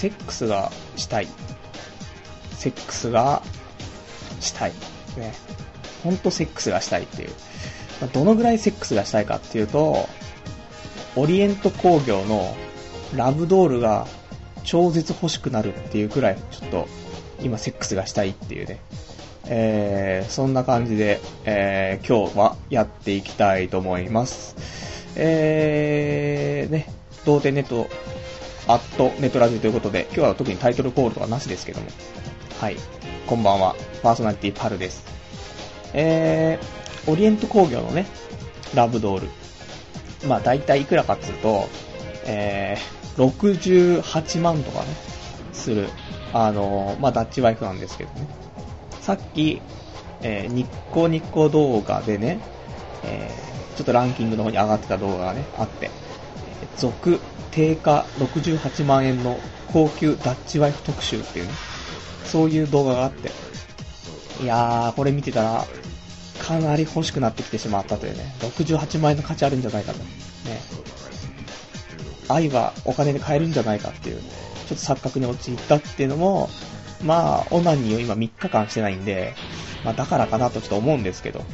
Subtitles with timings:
[0.00, 1.28] セックスがしたい。
[2.52, 3.42] セックスが
[4.40, 4.72] したい。
[5.18, 5.34] ね。
[6.02, 7.30] ほんとセックスがしたいっていう。
[8.00, 10.08] まどのぐらいセックスがしたいかっていうと、
[11.16, 12.56] オリエント工業の
[13.14, 14.06] ラブドールが
[14.64, 16.88] 超絶欲しくなるっていうくらい、ちょっと
[17.42, 18.80] 今セックスがしたいっていうね。
[19.44, 24.56] えー、そんな感じで、えー、今日はやっていきたいと思います。
[25.16, 26.86] えー、ね、
[27.26, 27.90] 童貞ネット、
[28.70, 31.88] アットネトラジオということで、今日は特にタイトルコールとかなしですけども。
[32.60, 32.76] はい。
[33.26, 33.74] こんばんは。
[34.00, 35.04] パーソナリティパルです。
[35.92, 38.06] えー、オリエント工業のね、
[38.72, 39.28] ラブドール。
[40.28, 41.68] まあ大体いくらかっつうと、
[42.26, 44.86] えー、68万とかね、
[45.52, 45.88] する、
[46.32, 48.28] あのーまあダッチワイフなんですけどね。
[49.00, 49.60] さっき、
[50.22, 52.38] えー、ニッコニコ動画でね、
[53.02, 55.90] えーちょっとランキングの方に上がってた動画がね、あって、
[56.80, 57.20] 続、
[57.50, 59.38] 定価68万円の
[59.72, 61.52] 高級ダッチワイフ特集っていうね、
[62.24, 63.30] そういう動画があって、
[64.42, 65.64] いやー、これ見てたら、
[66.40, 69.98] かなり欲しくなってきてしまったというね、68万円の価値あるんじゃないかと。
[69.98, 70.04] ね。
[72.28, 76.48] 愛はお金で買えるんじゃないかっていう、ちょっと錯覚に陥ったっていうのも、
[77.04, 79.34] まあ、オナニーを今3日間してないんで、
[79.84, 81.44] まあだからかなとちょっと思うんですけど、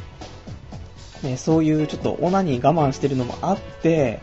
[1.23, 4.19] ね、そういうちょっとオナニー我慢してるのもあって、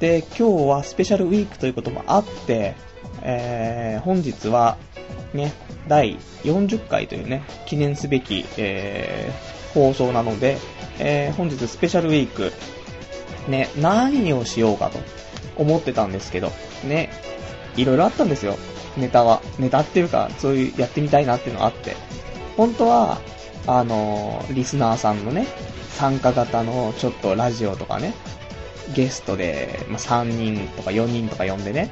[0.00, 2.74] で、今日はスペシャルウィークということもあって、
[3.22, 4.76] えー、本日は、
[5.32, 5.52] ね、
[5.88, 10.58] 第40回というね、記念すべき、えー、放送なので、
[10.98, 12.52] えー、本日スペシャルウィーク、
[13.48, 14.98] ね、何をしようかと
[15.56, 16.50] 思ってたんですけど、
[16.84, 17.10] ね、
[17.76, 18.56] いろいろあったんですよ、
[18.96, 19.42] ネタは。
[19.58, 21.96] ネタっていうか、そういうやってみたいなっていうのがあって。
[22.56, 23.20] 本当は、
[23.66, 25.46] あのーリスナーさんのね、
[25.90, 28.14] 参加型のちょっとラジオとかね、
[28.94, 31.90] ゲストで、まあ、3人とか4人とか呼んでね、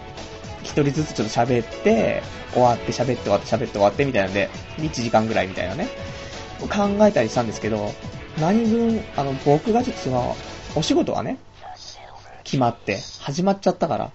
[0.65, 5.89] 1人ずつちょっと喋って、終わって喋って終わって喋って終わってみたいなんで、1時間ぐらいみたいなね、
[6.61, 7.93] 考えたりしたんですけど、
[8.39, 10.37] 何分、あの、僕がちょっとその、
[10.75, 11.39] お仕事がね、
[12.45, 14.11] 決まって、始まっちゃったから、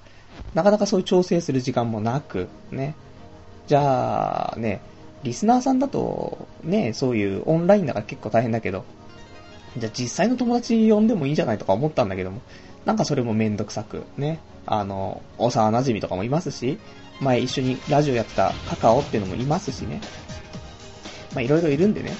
[0.53, 2.95] なかなかそういう調整する時間もなく、ね。
[3.67, 4.81] じゃあ、ね、
[5.23, 8.85] リスナーさんだと、ね、そういうオンラインだから結構大変だけど、
[9.77, 12.41] じゃあ実際の友達呼んでもいいんじゃないとか思ったんだけども、
[12.87, 14.39] なんかそれもめんどくさく、ね。
[14.65, 16.79] あの、幼馴染とかもいますし、
[17.19, 19.99] 前一緒にラジオやってたカカオっていうのもいますしね。
[21.35, 22.13] まあいろいろいるんでね。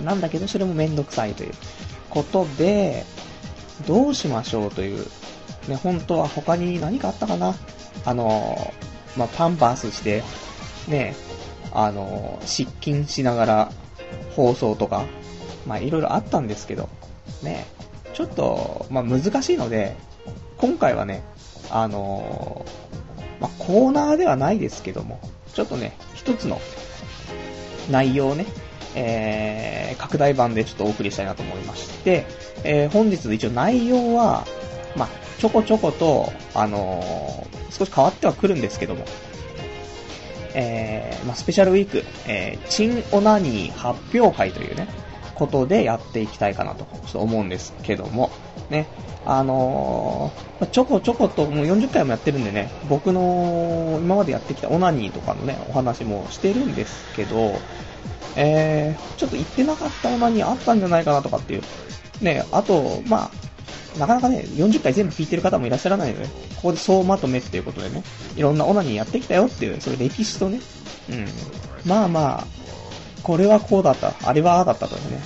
[0.00, 0.04] うん。
[0.04, 1.54] なんだけどそれもめんどくさいという
[2.10, 3.06] ことで、
[3.88, 5.06] どうしましょうという、
[5.66, 7.54] ね、本当は他に何かあったかな
[8.04, 8.74] あの、
[9.16, 10.22] まあ、パンパースして、
[10.88, 11.16] ね、
[11.72, 13.72] あの、失禁しながら
[14.36, 15.06] 放送とか、
[15.66, 16.90] まあ、いろいろあったんですけど、
[17.42, 17.66] ね、
[18.14, 19.96] ちょっと、まあ、難しいので、
[20.56, 21.22] 今回はね、
[21.70, 22.64] あの、
[23.40, 25.20] まあ、コーナーではないですけども、
[25.52, 26.60] ちょっとね、一つの
[27.90, 28.46] 内容をね、
[28.94, 32.24] えー、拡大版でちょっとお送りしたいなと思いまして、
[32.62, 34.46] えー、本日一応内容は、
[34.96, 35.08] まあ、
[35.38, 39.04] ちょこちょこと、あのー少し変わってはくるんですけども、
[40.54, 44.86] えー、まあ、スペシャルウィーク、えー、チンオナニー発表会というね、
[45.34, 48.30] ことでやっていきたいかなと、ちょっと思うんですけども、
[48.70, 48.86] ね、
[49.26, 57.54] あのーちょこちょこと、もう40回もやってるんでね、僕の今までやってきたオナニーとかのね、お話もしてるんですけど、
[58.36, 61.62] えー、ちょっと言ってなかったオナニーあったんじゃないかなとかっていう。
[62.20, 63.30] ね、あと、ま
[63.96, 68.02] あ、なかなかね、40回全部聞いてる方もいらっしゃらないので、ここで総まとめっていうことでね、
[68.36, 70.60] いろんなオナニーやってきたよっていう、そういう歴史とね、
[71.10, 71.26] うん。
[71.84, 72.46] まあまあ、
[73.24, 75.18] これはこうだった、あれはああだったとかね、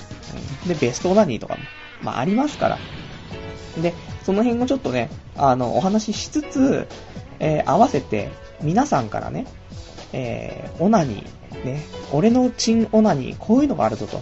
[0.63, 0.69] うん。
[0.69, 1.59] で、ベストオナニーとかも、
[2.01, 2.79] まあありますから。
[3.81, 3.93] で、
[4.23, 6.87] その辺をちょっとね、あの、お話ししつつ、
[7.39, 8.29] えー合わせて、
[8.61, 9.45] 皆さんからね、
[10.13, 14.21] えーオナニー、ね、俺のチンオナニー、こういうのがあるぞと。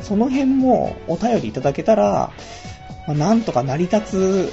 [0.00, 2.32] その辺もお便りいただけたら、
[3.06, 4.52] まあなんとか成り立つ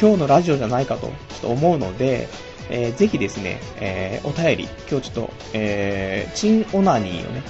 [0.00, 2.28] 今日のラジオじゃないかとちょっと思うので、
[2.68, 7.42] えーぜひですね、えーお便り、今日ちょっと、えーチンオナニーをね、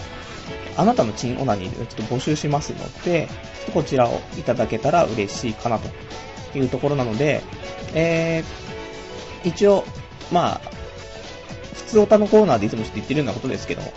[0.76, 7.42] あなたのチンオナニーでちょっと募集しますので、ちょっとこちらをいただけたら嬉しいかなというところなので、
[7.94, 8.64] えー
[9.44, 9.84] 一応、
[10.32, 10.60] まあ、
[11.74, 13.92] 普通オタのコーナーでいつもちょっと言ってるようなことですけども、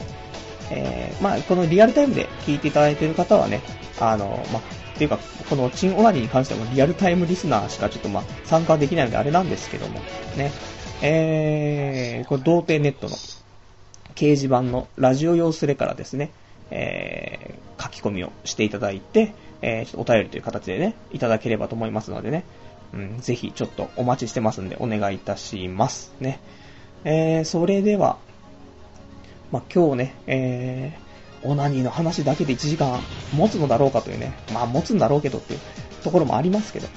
[0.69, 3.61] えーまあ、このリアルタイムで聞いていただいている方はね、
[3.99, 5.17] あの、まあ、っていうか、
[5.49, 9.99] このチンオナニーに関してはもリアルタイムリスナーしかちょっとまあ、参加できないのであれなんですけども、
[10.35, 10.51] ね、
[11.01, 13.15] えー、これ童貞ネットの
[14.15, 16.31] 掲示板のラジオ用スレからですね、
[16.71, 22.43] えー、書き込みをしていただいて、えー、ちょっとお便りという形でね、いただければと思いますのでね、
[22.93, 26.39] うん、ぜひちょっとお待ちしてますんでお願いいたしますね。
[27.03, 28.17] えー、それでは、
[29.51, 32.99] まあ、今日ね、えー、オナニーの話だけで1時間
[33.33, 35.59] 持つのだろうかというね、まあ持つんだろうけどっていう
[36.03, 36.87] ところもありますけど、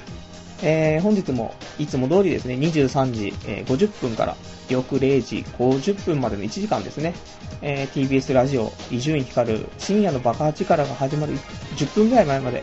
[0.63, 4.37] えー、本日もいつも通りですね、23時、えー、50分から
[4.69, 7.15] 翌0時50分までの1時間ですね、
[7.63, 11.35] えー、TBS ラジオ、伊集院光る深夜の爆発からが始まる
[11.77, 12.63] 10分ぐらい前まで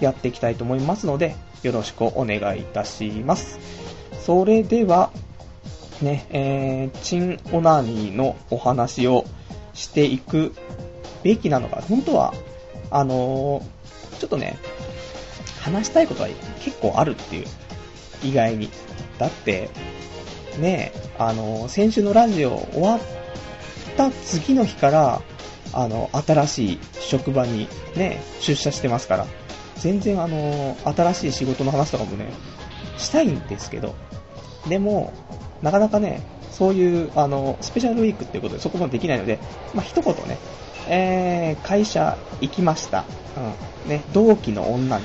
[0.00, 3.58] やっていきたいと思いますので、よろしくお願いいたします。
[4.20, 5.10] それでは、
[6.02, 9.24] ね、えー、チンオナニーのお話を
[9.72, 10.54] していく
[11.22, 12.34] べきなのか、本当は、
[12.90, 14.58] あのー、ちょっとね、
[15.66, 16.28] 話したいことは
[16.60, 17.46] 結構あるっていう、
[18.22, 18.70] 意外に。
[19.18, 19.68] だって、
[20.58, 23.00] ねえあの、先週のラジオ終わっ
[23.96, 25.22] た次の日から、
[25.72, 29.26] あの、新しい職場にね、出社してますから、
[29.76, 32.32] 全然あの、新しい仕事の話とかもね、
[32.96, 33.94] したいんですけど、
[34.68, 35.12] でも、
[35.62, 36.22] なかなかね、
[36.52, 39.38] そういう、あの、スペシャルウィークっていうことでそこまでできないので、
[39.74, 40.38] まあ、一言ね、
[40.88, 43.04] えー、会社行きました。
[43.84, 43.90] うん。
[43.90, 45.04] ね、同期の女に、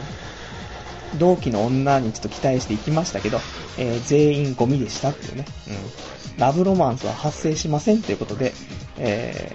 [1.17, 3.39] 同期の女にちょっと期待して行きましたけど、
[3.77, 6.39] えー、全員ゴミでしたっていうね、うん。
[6.39, 8.53] ラブロマンスは発生しませんということで、
[8.97, 9.53] え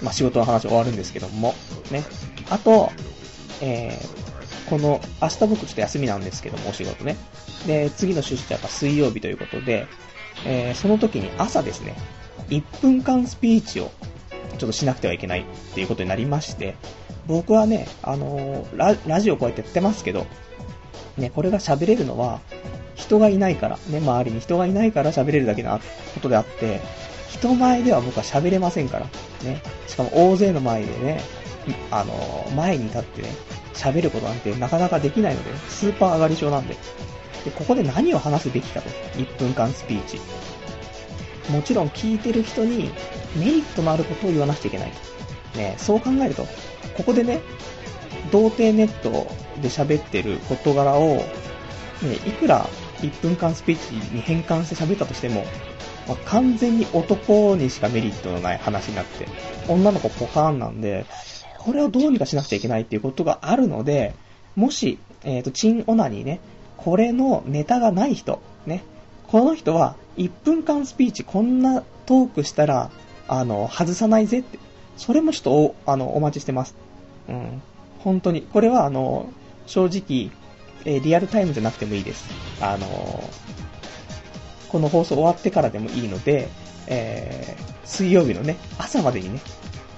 [0.00, 1.54] ー、まあ、仕事の話終わるんですけども、
[1.90, 2.04] ね。
[2.50, 2.90] あと、
[3.60, 7.16] えー、この、明日僕ちょっと休みなんですけども、お仕事ね。
[7.66, 9.86] で、次の出社が水曜日ということで、
[10.44, 11.94] えー、その時に朝ですね、
[12.48, 13.92] 1分間スピーチを
[14.58, 15.44] ちょっとしなくてはいけないっ
[15.74, 16.74] ていうことになりまして、
[17.26, 20.26] 僕はね、あの、ラ、ラジオこうやってやってますけど、
[21.16, 22.40] ね、これが喋れるのは、
[22.94, 25.80] 人がいないから、ね、周りに人がいないから喋れるだけな
[26.14, 26.80] ことであって、
[27.28, 29.06] 人前では僕は喋れませんから、
[29.44, 31.20] ね、しかも大勢の前でね、
[31.90, 33.28] あの、前に立ってね、
[33.74, 36.76] 喋ることなんてなかなかできないので、スーパー上がり症なんで。
[37.44, 38.90] で、ここで何を話すべきかと。
[39.18, 40.20] 1分間スピーチ。
[41.50, 42.92] もちろん聞いてる人に
[43.36, 44.92] メリットのあることを言わなくちゃいけない。
[45.56, 46.46] ね、そう考えると、
[46.96, 47.40] ここでね、
[48.30, 49.10] 童貞ネット
[49.60, 51.24] で喋ってる事柄を、ね、
[52.26, 52.66] いくら
[53.00, 55.44] 1分間スピーチに変換して喋ったとしても、
[56.08, 59.26] まあ、完全に男にしかメリットのない話になって、
[59.68, 61.06] 女の子ポカーンなんで、
[61.58, 64.14] これをどうにかしなくちゃいけないっていうことがあるので、
[64.56, 66.40] もし、えっ、ー、と、チンオナにね、
[66.76, 68.82] これのネタがない人、ね、
[69.28, 72.90] この人は1分間スピーチこんなトークしたら、
[73.28, 74.58] あの、外さないぜって、
[74.96, 76.74] それもちょっとお、あの、お待ちしてます。
[77.28, 77.62] うん。
[77.98, 78.42] 本当に。
[78.42, 79.28] これは、あの、
[79.66, 80.30] 正直、
[80.84, 82.28] えー、リアルタイムじゃなくてもいいです。
[82.60, 82.86] あの
[84.68, 86.48] この放送終わってからでもいいので、
[86.86, 89.40] えー、水曜日のね、朝までにね、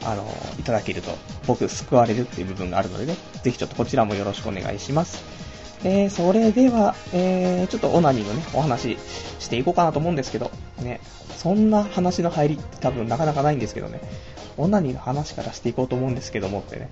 [0.04, 0.26] あの
[0.58, 1.12] いただけると、
[1.46, 5.22] 僕救われるっていう部分があるのでね、ぜひちょっとこちらもよろしくお願いします。
[5.84, 8.98] えー、それでは、えー、ちょっとオナニーのね、お話
[9.38, 10.50] していこうかなと思うんですけど、
[10.82, 11.00] ね、
[11.36, 14.00] そんな話の入りって多分なかなかないんですけどね、
[14.56, 16.88] オナニーの話からしていこうと思うんですけどもってね。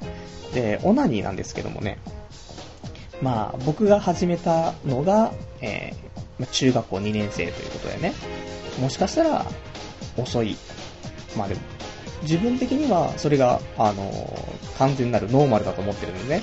[0.55, 1.99] で、オナニーなんですけどもね、
[3.21, 8.15] まあ、僕が始めたのが、えー、中学校2年生ということでね、
[8.81, 9.47] もしかしたら
[10.17, 10.57] 遅い。
[11.37, 11.61] まあでも、
[12.23, 16.43] 自分的にはそれが、あのー、完全なるノーマルだと思ってるのでね、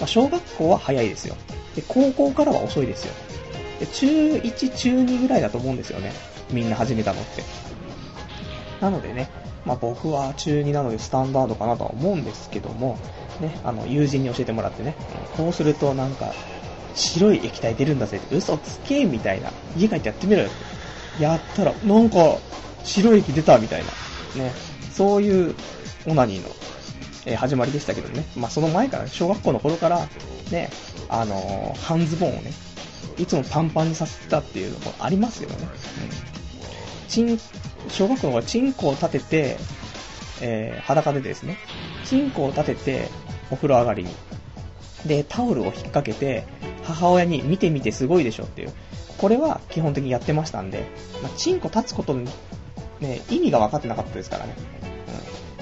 [0.00, 1.36] まあ、小学校は早いですよ。
[1.76, 3.14] で、高校からは遅いですよ。
[3.80, 4.06] で、中
[4.36, 6.12] 1、中2ぐらいだと思うんですよね。
[6.50, 7.42] みんな始めたのって。
[8.80, 9.28] なのでね、
[9.64, 12.98] まあ僕は中2なのでスタンダードかなとは思うんですけども、
[13.40, 14.94] ね、あの、友人に教えてもらってね、
[15.36, 16.32] こうするとなんか、
[16.94, 19.50] 白い液体出るんだぜって、嘘つけみたいな。
[19.76, 20.50] 家帰ってやってみろよっ
[21.18, 21.22] て。
[21.22, 22.38] やったら、なんか、
[22.84, 23.82] 白い液出たみたい
[24.36, 24.44] な。
[24.44, 24.52] ね。
[24.92, 25.54] そういう
[26.06, 26.48] オナニーの、
[27.26, 28.24] え、始まりでしたけどね。
[28.36, 30.06] まあその前から、小学校の頃から、
[30.50, 30.70] ね、
[31.08, 32.52] あの、半ズボンをね、
[33.18, 35.68] いつもパンパンにさせてたっていうのもありますけどね。
[37.18, 37.34] うん。
[37.88, 39.56] 小学校の頃チンコを立てて、
[40.40, 41.58] えー、裸でですね、
[42.04, 43.08] チンコを立てて、
[43.50, 44.10] お風呂上がりに。
[45.06, 46.44] で、タオルを引っ掛けて、
[46.82, 48.72] 母親に見てみてすごいでしょっていう。
[49.18, 50.86] これは基本的にやってましたんで、
[51.22, 52.28] まあ、チンコ立つことに、
[53.00, 54.54] ね、意味が分かってなかったですからね。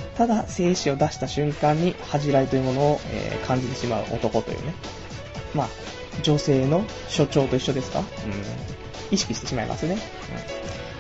[0.00, 4.75] うん、ただ、精子を出した瞬間に恥じらいというものを、えー、感じてしまう男というね。
[5.55, 5.69] まあ、
[6.23, 8.00] 女性の所長と一緒ですか？
[8.00, 8.05] うん。
[9.11, 9.95] 意識してしまいますね。
[9.95, 9.99] うん、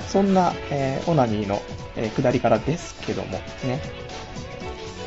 [0.08, 1.60] そんな、えー、オナニーの、
[1.96, 3.30] えー、下りからですけども、
[3.64, 3.80] ね。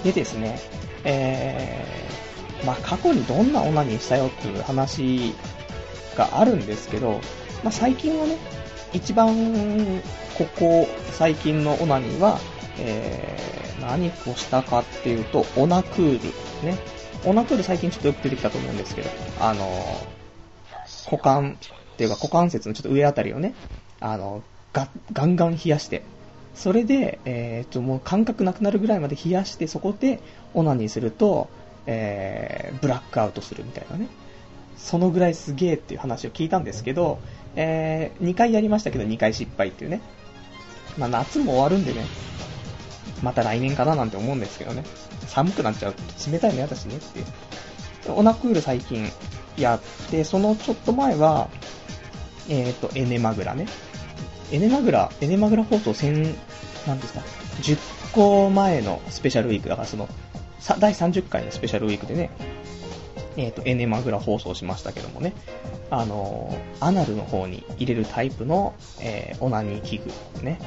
[0.03, 0.59] でですね、
[1.03, 5.33] えー、まあ、過去にどんなオナニーしたよっていう話
[6.15, 7.21] があるんですけど、
[7.63, 8.37] まあ、最近はね、
[8.93, 10.01] 一番、
[10.37, 12.39] ここ、最近のオナニーは、
[12.79, 16.67] えー、何をしたかっていうと、オナクール。
[16.67, 16.77] ね。
[17.25, 19.09] オナクール最近ちょっとよく出てきたと思うんですけど、
[19.39, 19.67] あの
[21.05, 21.57] 股間
[21.93, 23.55] っていうか股関節のちょっと上あたりをね、
[23.99, 24.43] あの、
[24.75, 26.03] ガガンガン冷やして、
[26.53, 30.19] それで、えー、と、もう感覚なくなるぐらいまで冷やして、そこで
[30.53, 31.49] オナニーすると、
[31.85, 34.07] えー、ブラックアウトするみたいなね。
[34.77, 37.19] そのぐらいすげえっていう話を聞いたんですけど、
[37.55, 40.01] えー、2回やりましたけど2回失敗っていうね。
[40.97, 42.05] まあ夏も終わるんでね、
[43.23, 44.83] また来年かななんて思うんですけどね。
[45.27, 47.25] 寒くなっちゃうと冷たいの嫌だしねっていう。
[48.13, 49.09] オナクール最近
[49.57, 51.49] やって、そのちょっと前は、
[52.49, 53.67] えっ、ー、と、エネマグラね。
[54.51, 56.35] エネマグラ、エネマグラ放送1000、
[56.87, 57.21] なんですか、
[57.61, 57.77] 10
[58.13, 60.07] 個前のスペシャルウィークだから、その、
[60.79, 62.29] 第30回のスペシャルウィークでね、
[63.37, 65.33] えっ、ー、と、エネマグラ放送しましたけどもね、
[65.89, 70.01] あの、アナルの方に入れるタイプの、えー、オナニー器
[70.37, 70.59] 具ね。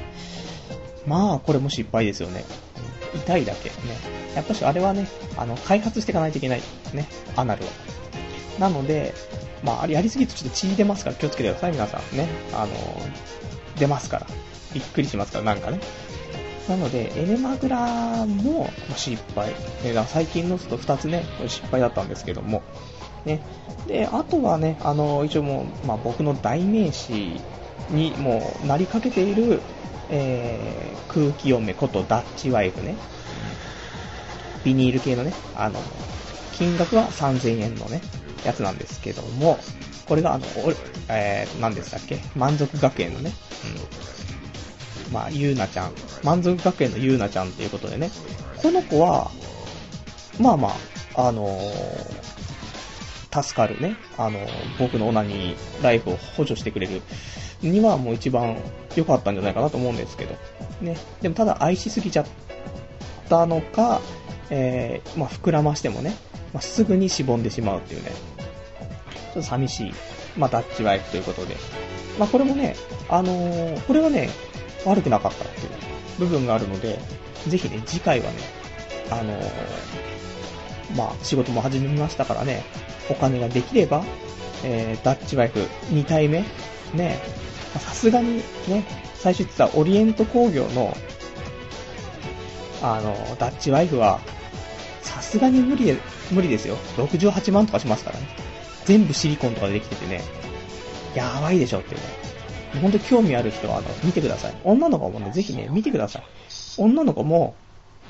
[1.07, 2.45] まあ、これも失敗ですよね。
[3.15, 3.71] 痛いだけ。
[3.71, 3.75] ね。
[4.35, 6.63] やっぱしあれはね、あの、開発していかないといけない。
[6.93, 7.09] ね。
[7.37, 7.71] アナルは。
[8.59, 9.15] なので、
[9.63, 12.29] まあ、やりすぎるとちょっと血出ますから気をつけてください、皆さんね。
[12.53, 12.73] あの、
[13.79, 14.27] 出ますから。
[14.75, 15.81] びっくりしますから、なんかね。
[16.69, 19.55] なので、エネマグラも失敗。
[19.83, 22.63] ね、だ最近のと2つね、失敗だったんですけども。
[23.25, 23.41] ね。
[23.87, 27.41] で、あとはね、あの、一応もう、まあ、僕の代名詞
[27.91, 29.61] にもうなりかけている、
[30.11, 32.97] えー、空気読めことダッチワイフね。
[34.65, 35.81] ビニール系のね、あの、
[36.53, 38.03] 金額は3000円のね、
[38.45, 39.59] やつなんですけども、
[40.09, 40.47] これがあの、
[41.09, 42.19] えー、何でしたっけ？
[42.35, 43.33] 満足学園のね、
[45.09, 45.13] うん。
[45.13, 48.11] まあ、ゆうなちゃん、満足学園のゆうなちゃんということでね、
[48.63, 49.31] この子は、
[50.41, 50.69] まあま
[51.15, 54.49] あ、あのー、助かるね、あのー、
[54.79, 57.03] 僕のオナニーライフを補助してくれる
[57.63, 58.57] にはもう一番
[58.97, 60.37] 良かったんじゃないかなと思うんですけど、
[60.81, 60.97] ね。
[61.23, 62.27] でもただ愛しすぎちゃっ
[63.29, 64.01] たのか、
[64.51, 66.17] えー、まあ、膨らましてもね、
[66.53, 68.13] まあ、すぐにしぼんでしまうっていうね、
[69.29, 69.95] ちょっと寂しい、
[70.37, 71.57] まあ、ダッチワイフということで。
[72.19, 72.75] まあ、これもね、
[73.09, 74.29] あのー、これはね、
[74.85, 75.71] 悪くなかったっていう
[76.19, 76.99] 部分があるので、
[77.47, 78.39] ぜひね、次回はね、
[79.11, 82.65] あのー、まあ、仕事も始めましたからね、
[83.09, 84.05] お金ができれば、
[84.65, 85.61] えー、ダッチワイフ
[85.93, 86.45] 2体目、
[86.95, 87.21] ね、
[87.75, 90.97] さすがにね、最初言ってたオリエント工業の、
[92.83, 94.21] あの、ダッチワイフは、
[95.03, 95.99] さすがに無理、
[96.31, 96.77] 無理ですよ。
[96.97, 98.27] 68万とかしますからね。
[98.89, 100.23] 全部シリコンとかでできててね、
[101.15, 102.81] やばいでしょっていうね。
[102.81, 104.55] ほんと興味ある人は、あの、見てください。
[104.65, 106.23] 女の子もね、ぜひね、見てください。
[106.79, 107.55] 女の子も、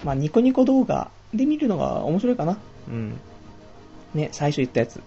[0.04, 2.58] まあ、ニコニコ動画で見るのが面白いかな。
[2.86, 3.18] うん。
[4.14, 5.00] ね、最初言ったやつ。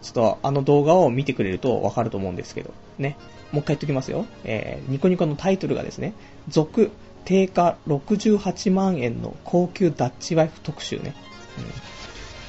[0.00, 3.18] ちょっとあの動画を見てくれるとわかると思うんですけど、ね。
[3.52, 4.24] もう一回言っときますよ。
[4.44, 6.14] えー、ニコニコのタイトルがですね、
[6.48, 6.90] 続、
[7.26, 11.14] 定価68万円の高級ダッチワイフ特集ね。
[11.58, 11.89] うん、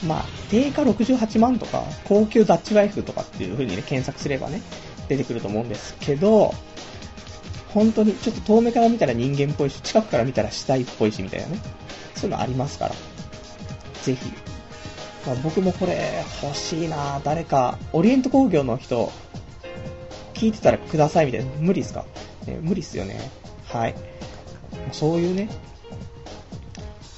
[0.05, 4.61] まあ、定価68万とか、高級ダッチワイフとかっていう風にね、検索すればね、
[5.07, 6.53] 出てくると思うんですけど、
[7.73, 11.59] 本当にちょっと遠目から見たら人間っぽいし、近くから見たら死体っぽいしみたいなね。
[12.15, 12.95] そういうのありますから。
[14.03, 14.31] ぜひ。
[15.25, 19.11] まあ、僕もこれ欲しいな誰か、オリエント工業の人、
[20.33, 21.51] 聞いてたらくださいみたいな。
[21.59, 22.05] 無理っすか、
[22.47, 23.19] ね、無理っすよね。
[23.67, 23.95] はい。
[24.91, 25.47] そういうね。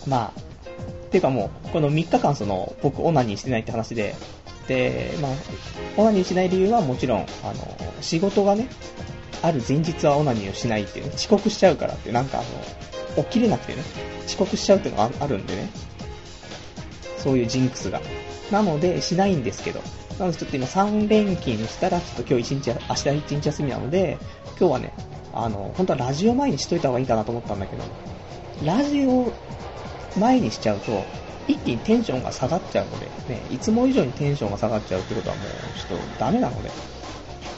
[0.05, 0.41] まあ、
[1.13, 4.15] ていうかもう、この3日間その、僕オナニーしてないって話で、
[4.67, 5.32] で、まあ、
[5.96, 8.67] オナニーしない理由はもちろん、あの、仕事がね、
[9.43, 12.41] ある前日はオナニーをしないっていう、ね、遅刻しちゃうからって、なんかあ
[13.15, 13.84] の、起きれなくてね、
[14.25, 15.70] 遅刻しちゃうっていうのがあるんでね、
[17.20, 18.01] そういうジンクスが。
[18.51, 19.82] なので、しないんですけど、
[20.17, 24.17] なのでちょっと今3連勤したら、ちょっと今日1日、明日1日休みなので、
[24.60, 24.93] 今日はね、
[25.34, 27.84] あの、本当はラジオ前にしといた方がいいかなと思ったんだけど、
[28.65, 29.32] ラジオ
[30.17, 31.03] 前にしちゃうと、
[31.48, 36.72] 一気にテンションが下がっちゃうので、ね、いつも以上にテンションが下がっちゃうってことはもう、ちょっとダメなので。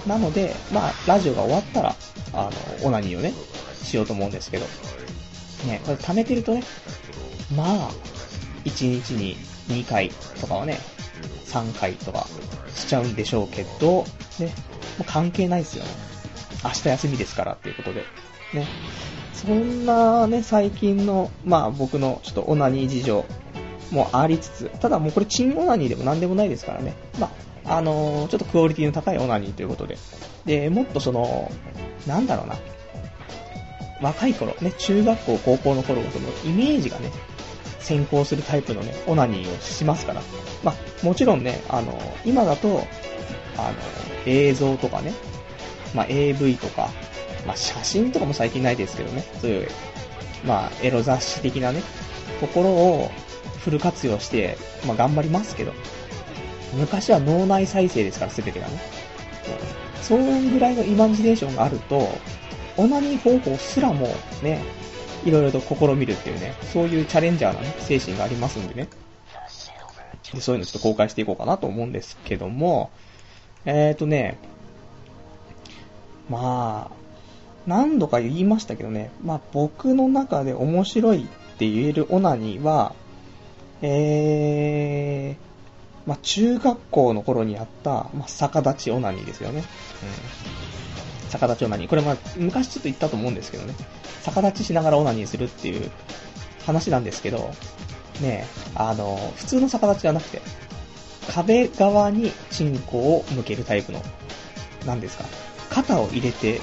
[0.07, 1.95] なので、まあ、ラジオが終わったら、
[2.33, 2.49] あ
[2.81, 3.33] の、オナニーをね、
[3.83, 4.65] しようと思うんですけど、
[5.67, 6.63] ね、これ溜めてるとね、
[7.55, 7.89] まあ、
[8.65, 9.35] 1日に
[9.67, 10.09] 2回
[10.39, 10.79] とかはね、
[11.45, 12.27] 3回とか
[12.73, 14.03] しちゃうんでしょうけど、
[14.39, 14.47] ね、
[14.97, 15.89] もう関係ないですよね。
[16.63, 18.03] 明日休みですからっていうことで。
[18.55, 18.67] ね。
[19.33, 23.25] そんなね、最近の、まあ僕のちょっとオナニー事情
[23.91, 26.93] もありつつ、ただもうこれチンオナニーでも何でもないですからね。
[27.19, 27.29] ま
[27.65, 29.97] あ、あのー、ちょっとクオリティの高いオナニーということで。
[30.45, 31.51] で、もっとその、
[32.07, 32.55] なんだろうな。
[34.01, 37.11] 若い頃、ね、中学校、高校の頃そのイメージがね、
[37.79, 40.21] 先行するタイプのね、オナニーをしますから。
[40.63, 42.83] まあ、もちろんね、あの、今だと、
[43.57, 43.73] あの、
[44.25, 45.13] 映像とかね、
[45.93, 46.89] まあ、AV とか、
[47.45, 49.67] まあ、写真とかも最近ないですけどね、そういう、
[50.45, 51.81] まあ、エロ雑誌的なね、
[52.39, 53.11] ところを
[53.59, 55.73] フル活用して、まあ、頑張りますけど、
[56.73, 58.79] 昔は脳内再生ですから、すべてがね。
[60.01, 62.07] そんぐらいのイマジネーションがあると、
[62.77, 64.07] オナニー方法すらも
[64.43, 64.61] ね、
[65.23, 68.87] いろいろと試みるっていうね、そういうチャレンジャーな、ね、精神がありますんでね。
[70.33, 72.91] でそういうのちょっと公開していこうかなと思うんですけども、
[73.65, 74.37] えーとね、
[76.29, 77.04] まあ、
[77.67, 82.93] 何度か言いましたけどね、まあ僕の中で面白いって言えるオナニーは、
[83.81, 89.63] えー、まあ中学校の頃にあった、まあ逆立ちオナニーですよね。
[91.23, 91.29] うん。
[91.31, 91.87] 逆立ちオナニー。
[91.87, 93.73] これまあ昔ちょっと言ったと思うんですけどね。
[94.25, 95.91] 逆立ちしながらオナニーするっていう
[96.65, 97.51] 話なんですけど、
[98.21, 98.45] ね
[98.75, 100.41] あの、普通の逆立ちじゃなくて、
[101.33, 104.01] 壁側にチンコを向けるタイプの、
[104.85, 105.25] 何ですか、
[105.69, 106.61] 肩を入れて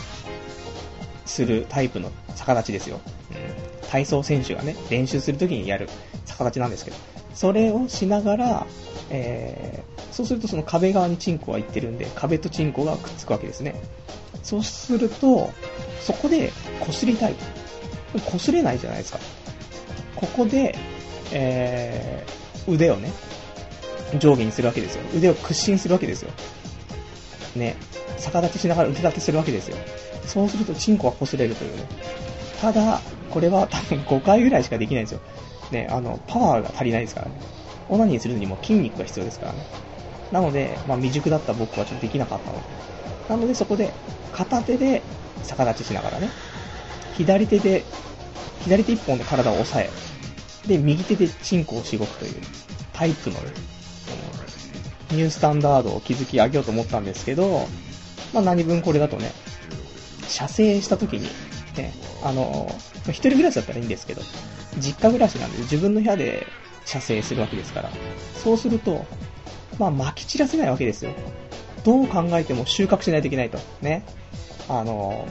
[1.32, 3.00] するタイプの逆立ちですよ。
[3.30, 5.88] うん、体操選手がね、練習するときにやる
[6.26, 6.96] 逆立ちなんですけど、
[7.34, 8.66] それをしながら、
[9.10, 13.74] えー、そうするとその壁側にチンコがいってるんで、壁とチンコがくっつくわけですね。
[14.42, 15.50] そうすると、
[16.00, 17.34] そこで擦りたい。
[18.14, 19.18] 擦れないじゃないですか。
[20.16, 20.76] ここで、
[21.32, 23.10] えー、腕をね、
[24.18, 25.02] 上下にするわけですよ。
[25.16, 26.30] 腕を屈伸するわけですよ。
[27.56, 27.76] ね、
[28.18, 29.76] 逆立ちしながら腕立てするわけですよ。
[30.26, 31.86] そうするとチンコが擦れるというね。
[32.60, 33.00] ただ、
[33.30, 35.20] これは多分5回ぐらいしかできないんですよ。
[35.70, 37.32] ね、あの、パワーが足りないですからね。
[37.88, 39.58] オナニーするのにも筋肉が必要ですからね。
[40.30, 42.62] なので、まあ、未熟だった僕はちょっとできなかったので。
[43.28, 43.92] なのでそこで、
[44.32, 45.02] 片手で
[45.44, 46.28] 逆立ちしながらね、
[47.16, 47.84] 左手で、
[48.60, 49.90] 左手一本で体を押さえ、
[50.66, 52.34] で、右手でチンコをしごくという
[52.92, 53.36] タイプの、
[55.10, 57.66] ニュースタンダードを築き上げようと思ったんですけど、
[58.32, 59.30] まあ何分これだとね、
[60.28, 61.28] 射精した時に、
[61.76, 62.68] ね、あの、
[63.08, 64.22] 一人暮らしだったらいいんですけど、
[64.78, 66.46] 実家暮らしなんで自分の部屋で
[66.84, 67.90] 射精するわけですから、
[68.42, 69.04] そうすると、
[69.78, 71.12] まあ撒き散らせないわけですよ。
[71.84, 73.58] どう考えても収穫しないといけないと。
[73.80, 74.04] ね。
[74.68, 75.26] あの、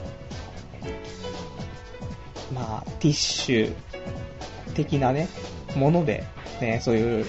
[2.54, 3.76] まあ、ティッシュ
[4.74, 5.30] 的なね、
[5.76, 6.26] もので、
[6.60, 7.26] ね、そういう、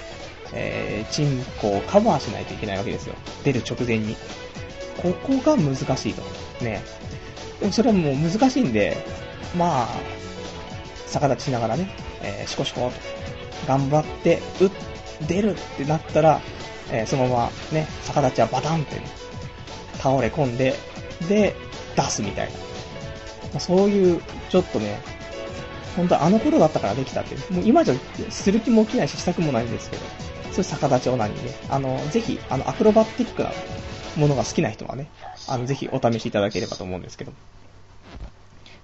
[0.53, 3.15] えー、チンコをカバーしないといけないわけですよ。
[3.45, 4.17] 出る直前に。
[5.01, 6.23] ここが難しいと。
[6.65, 6.83] ね。
[7.71, 8.97] それはもう難しいんで、
[9.57, 9.89] まあ、
[11.13, 11.89] 逆立ちしながらね、
[12.23, 12.93] えー、シコシコと、
[13.67, 14.71] 頑張って、うっ、
[15.27, 16.41] 出るってなったら、
[16.91, 19.03] えー、そのままね、逆立ちはバタンって、ね、
[19.99, 20.75] 倒れ込んで、
[21.29, 21.55] で、
[21.97, 22.53] 出すみたいな。
[22.53, 22.59] ま
[23.57, 25.01] あ、そういう、ちょっとね、
[25.97, 27.95] 本当あの頃だったからできたって、もう今じゃ
[28.31, 30.03] する気も起きないししたくもないんですけど、
[30.53, 33.53] そういう逆立ちオナニーね、あの、ぜひ、あの、アクロバティックな
[34.17, 35.11] ものが好きな人はね、
[35.49, 37.33] あの、ぜひお試しいただければと思うんですけど。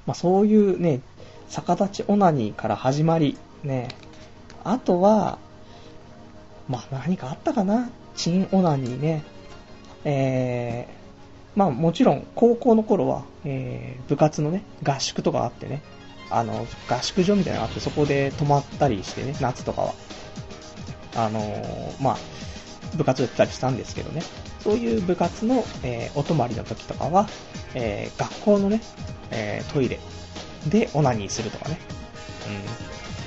[0.06, 1.00] まあ、そういうね、
[1.48, 3.88] 逆立ちオナニーから始まり、ね、
[4.64, 5.38] あとは、
[6.68, 7.90] まあ、何かあったかな？
[8.14, 9.22] チンオナニーね。
[10.04, 15.82] えー、まあもちろん高校の頃は、えー、部活のね、合宿とかあってね、
[16.30, 19.94] あの、合宿所みたいなのがあってそこで泊まったりしてね、夏とかは。
[21.16, 22.16] あのー、まあ、
[22.96, 24.22] 部活やってたりしたんですけどね。
[24.60, 27.28] そういう部活の、えー、お泊まりの時とかは、
[27.74, 28.80] えー、学校のね、
[29.30, 29.98] えー、トイレ
[30.68, 31.78] でオナニーするとかね、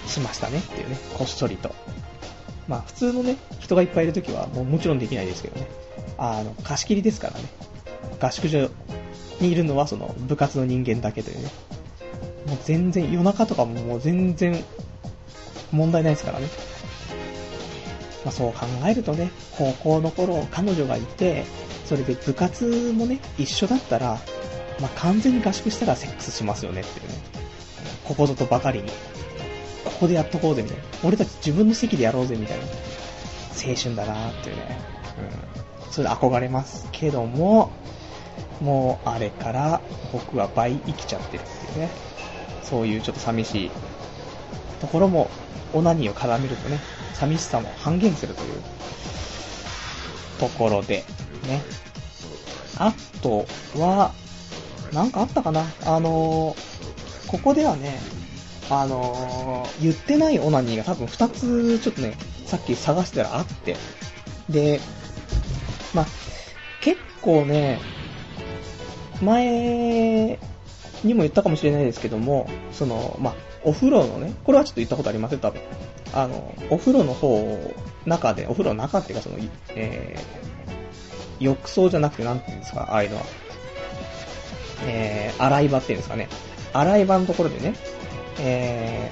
[0.04, 1.74] うん、しましたねっていうね、こっそりと。
[2.68, 5.68] まあ普通のね、人がいっぱいいる時はもうもちろんできないですけどね、
[6.18, 7.46] あの、貸し切りですからね、
[8.20, 8.70] 合宿所
[9.40, 11.50] にいるのはその部活の人間だけというね、
[12.48, 14.64] もう全然、夜中とかももう全然
[15.72, 16.48] 問題ないですからね。
[18.24, 21.46] まあ、そう考えるとね、高校の頃彼女がいて、
[21.86, 24.20] それで部活もね、一緒だったら、
[24.80, 27.16] まあ、完全に合宿したらセックスしますよねっていうね。
[28.04, 28.90] ここぞとばかりに。
[29.86, 30.84] ここでやっとこうぜみたいな。
[31.04, 32.64] 俺たち自分の席でやろうぜみたいな。
[33.64, 34.80] 青春だなーっていうね。
[35.86, 35.92] うん。
[35.92, 37.72] それで憧れますけども、
[38.62, 39.82] もうあれから
[40.12, 41.90] 僕は倍生きちゃってるっていうね。
[42.64, 43.72] そういうちょっと寂しい
[44.80, 45.30] ところも、
[45.74, 46.80] オナニーを絡めるとね、
[47.14, 48.62] 寂しさも半減するという
[50.40, 51.04] ところで、
[51.48, 51.62] ね。
[52.78, 53.46] あと
[53.76, 54.12] は、
[54.92, 55.66] なんかあったかな？
[55.86, 58.00] あのー、ここではね、
[58.70, 63.76] あのー、言ってないオナニーが多分2つちょっとね、さっき探したらあって。
[64.50, 64.80] で、
[65.94, 66.06] まあ、
[66.82, 67.80] 結構ね、
[69.22, 70.40] 前
[71.04, 75.62] にも言ったかもしれないですけども、その、まあ、お風呂のね、これはちょっと言ったことありません、多分。
[76.14, 77.74] あの、お風呂の方、
[78.06, 79.38] 中で、お風呂の中っていうかその、
[79.76, 83.24] えー、浴槽じゃなくてなんて言うんですか、ああいうのは。
[84.86, 86.28] えー、洗い場っていうんですかね。
[86.74, 87.76] 洗い場のところでね、
[88.40, 89.12] え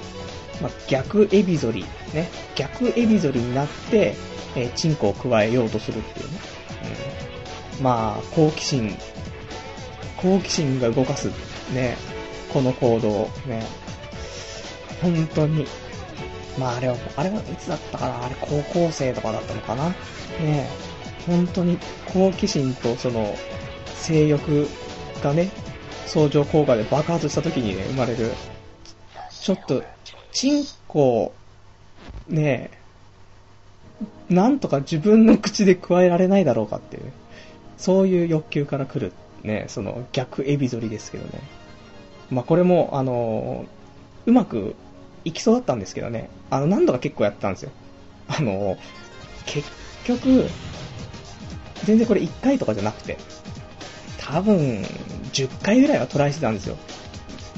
[0.58, 4.14] ー、まあ、逆エビ反り、ね、逆エビ反りになって、
[4.56, 6.38] えー、チンコを加えようとするっていうね。
[7.78, 8.96] うん、まあ、好奇心、
[10.16, 11.28] 好奇心が動かす、
[11.72, 11.96] ね、
[12.52, 13.64] この行動、ね、
[15.00, 15.66] 本当に、
[16.58, 18.24] まああれは、あれはいつだったかな？
[18.24, 19.90] あれ高校生とかだったのかな？
[19.90, 20.68] ね
[21.26, 21.78] 本当に
[22.12, 23.34] 好奇心とその
[23.86, 24.66] 性欲
[25.22, 25.50] がね、
[26.06, 28.32] 相乗効果で爆発した時にね、生まれる、
[29.30, 29.84] ちょっと、
[30.32, 31.32] チンコ、
[32.28, 32.70] ね
[34.30, 37.12] えなんとか自分の口で加えられないだろうかっていう、
[37.76, 41.40] そういう欲求から来る、ね、その逆エビ反りですけどね。
[42.30, 43.66] まあ、これも、あの
[44.24, 44.74] うまく
[45.24, 47.70] いきそうだったんですけどね、あの、何度か結構やったんですよ。
[48.28, 48.76] あの
[49.46, 49.68] 結
[50.04, 50.46] 局、
[51.84, 53.18] 全然これ1回とかじゃなくて、
[54.18, 54.82] 多分、
[55.32, 56.76] 10回ぐらいはトライしてたんですよ。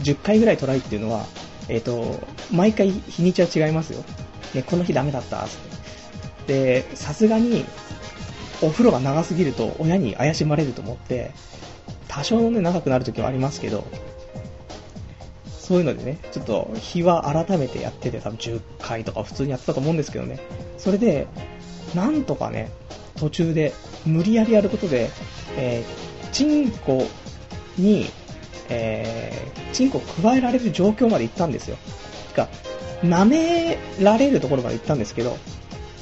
[0.01, 1.27] 10回ぐらいトライっていうのは、
[1.69, 4.05] えっ、ー、と、毎回日にちは違いますよ。
[4.55, 5.49] ね、この日ダメだった、っ
[6.47, 6.83] て。
[6.83, 7.65] で、さすがに、
[8.63, 11.33] お風呂が長すぎると親に怪しまれると思って、
[12.09, 13.85] 多少ね、長くなる時はありますけど、
[15.63, 20.41] そういうのでね、ちょっと日は改めてやってて、多分10回とか普通にやってたと思うんですけどね、
[20.77, 21.29] それで、
[21.95, 22.73] なんとかね、
[23.15, 23.73] 途中で
[24.05, 25.09] 無理やりやることで、
[25.57, 27.07] えー、チンコ
[27.79, 28.07] に、
[28.71, 31.77] えー、チンコを加えられる状況まで行ったんですよ。
[32.31, 32.49] てか、
[33.05, 35.39] 舐められるところまで行ったんですけど、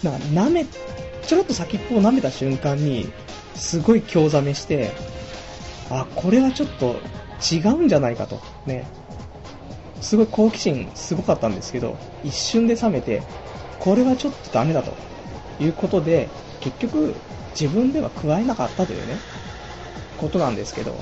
[0.03, 3.13] な舐め、ちょろっと先っぽを舐めた瞬間に、
[3.57, 4.91] すごい興ざめして、
[5.91, 6.97] あ、これはちょっと
[7.53, 8.41] 違うんじゃないかと。
[8.65, 8.87] ね。
[10.01, 13.23] すごい好奇心すごかったんですけど、一瞬で冷めて、
[13.79, 14.93] これはちょっとダメだと
[15.61, 16.29] いうことで、
[16.61, 17.15] 結局
[17.59, 19.17] 自分では加えなかったというね、
[20.19, 20.93] ことなんですけど、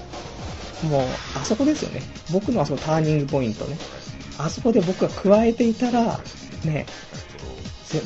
[0.85, 1.03] もう、
[1.37, 2.03] あそこですよね。
[2.33, 3.77] 僕のあそこターニングポイントね。
[4.39, 6.21] あそこで僕が加えていたら、
[6.65, 6.87] ね、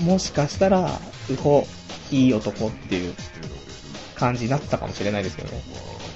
[0.00, 0.98] もしかしたら、
[1.31, 1.66] うほ、
[2.11, 3.14] いい男っていう
[4.14, 5.62] 感じになったかもしれないですけどね。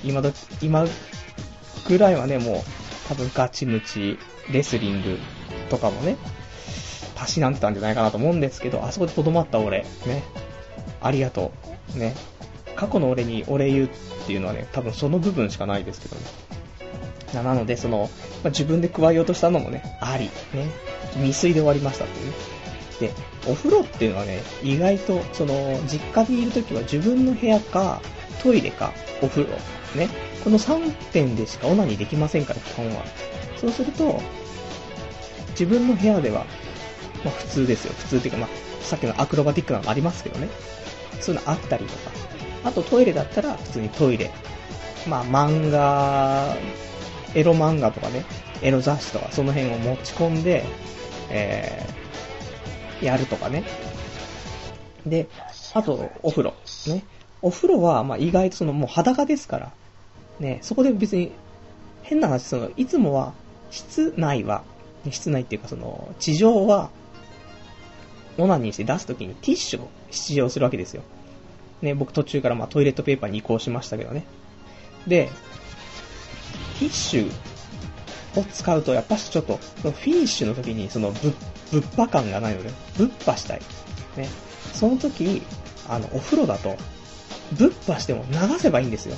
[0.05, 0.87] 今ど、今
[1.89, 4.19] ぐらいはね、もう、多分ガチムチ、
[4.51, 5.19] レスリング
[5.71, 6.17] とかもね、
[7.15, 10.23] たしなんでたんじゃないかなと思うんですけど、あそこでとどまった俺、ね、
[11.01, 11.53] ありがと
[11.95, 11.99] う。
[11.99, 12.15] ね。
[12.75, 13.89] 過去の俺にお礼言うっ
[14.27, 17.43] ていうのはね、多分その部分しかないですけどね。
[17.43, 18.11] なので、その、
[18.43, 20.27] まあ、自分で加えようとしたのもね、あり、
[20.59, 20.71] ね。
[21.15, 22.33] 未遂で終わりましたっていう。
[23.01, 23.13] で、
[23.47, 25.55] お風呂っていうのはね、意外と、その、
[25.87, 28.01] 実家にいるときは自分の部屋か、
[28.43, 28.93] トイレか、
[29.23, 29.49] お風呂、
[29.97, 30.09] ね。
[30.45, 33.05] この3点でしかオナニーできませんから、基本は。
[33.57, 34.21] そうすると、
[35.51, 36.47] 自分の部屋では、
[37.25, 37.95] まあ普通ですよ。
[37.99, 38.49] 普通っていうか、まあ、
[38.83, 40.49] さっきのアクロバティックなのありますけどね。
[41.21, 42.11] そういうのあったりとか。
[42.65, 44.31] あとトイレだったら普通にトイレ。
[45.09, 46.57] まあ漫画、
[47.35, 48.25] エロ漫画とかね、
[48.63, 50.65] エロ雑誌とかその辺を持ち込んで、
[51.31, 53.65] えー、やるとかね。
[55.07, 55.29] で、
[55.75, 56.55] あとお風呂。
[56.89, 57.05] ね。
[57.43, 59.73] お風呂は、まあ意外とそのもう裸ですから、
[60.41, 61.33] ね、そこで別に
[62.03, 63.35] 変な話、その、いつもは
[63.71, 64.65] 室内は、
[65.11, 66.91] 室内っていうかその、地上は、
[68.39, 71.03] オナニーして出すときにティッシュを使用するわけですよ。
[71.83, 74.25] ね、僕途中からまあトイレットペーパーに移行しましたけどね。
[75.07, 75.31] で、
[76.79, 81.35] ティッシュを使うと、やっぱしちょっと、フィニッシュの時にそのぶ、
[81.73, 83.61] ぶっぱ感がないので、ぶっぱしたい。
[84.17, 84.29] ね。
[84.75, 85.43] その時、
[85.89, 86.77] あの、お風呂だと、
[87.53, 89.17] ぶっぱしても流せばいいんですよ。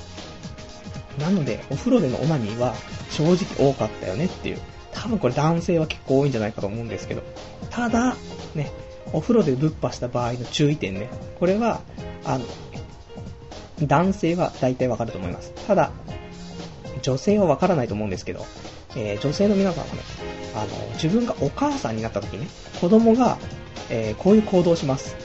[1.19, 2.75] なので、お風呂でのオナニーは
[3.11, 4.61] 正直多かったよねっていう。
[4.93, 7.23] 多分これ男性は結構多いんじゃないかと思うんですけど。
[7.71, 8.17] ただ、
[8.55, 8.71] ね、
[9.13, 11.09] お風呂でぶっぱした場合の注意点ね。
[11.39, 11.81] これは、
[12.25, 12.45] あの、
[13.87, 15.53] 男性は大体わかると思います。
[15.67, 15.93] ただ、
[17.03, 18.45] 女性はわからないと思うんですけど、
[18.97, 20.01] えー、女性の皆さんはね、
[20.55, 22.49] あの、自分がお母さんになった時ね、
[22.81, 23.39] 子供が、
[23.91, 25.17] えー、こういう行動をします。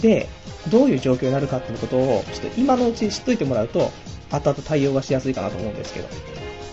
[0.00, 0.28] で、
[0.68, 3.90] どういう状況になるかっていうことを、ちょっと今のうち知っといてもらうと、
[4.30, 6.08] 後々対応がしやすいかなと思うんですけど、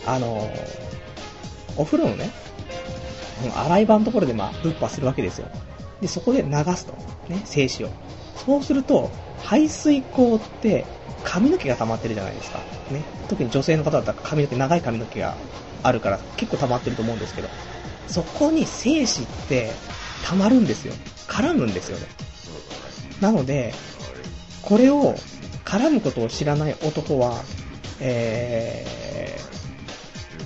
[0.05, 0.49] あの
[1.77, 2.29] お風呂のね、
[3.55, 5.47] 洗い場のところでまあ、ぶっぱするわけですよ。
[6.01, 6.93] で、そこで流すと。
[7.29, 7.91] ね、静止を。
[8.45, 10.85] そうすると、排水口って
[11.23, 12.59] 髪の毛が溜まってるじゃないですか。
[12.91, 13.01] ね。
[13.29, 15.35] 特に女性の方だったら髪の毛、長い髪の毛が
[15.81, 17.49] あるから結構溜まってると思うんですけど、
[18.07, 19.71] そこに精子って
[20.25, 20.93] 溜まるんですよ。
[21.27, 22.07] 絡むんですよね。
[23.21, 23.73] なので、
[24.61, 25.15] これを
[25.65, 27.41] 絡むことを知らない男は、
[27.99, 29.37] え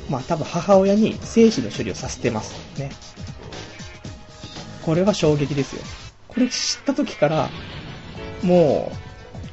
[0.07, 2.79] ー、まあ多分母親に精子の処理をさせてます。
[2.79, 2.91] ね。
[4.83, 5.81] これは衝撃ですよ。
[6.27, 7.49] これ知った時から、
[8.43, 8.91] も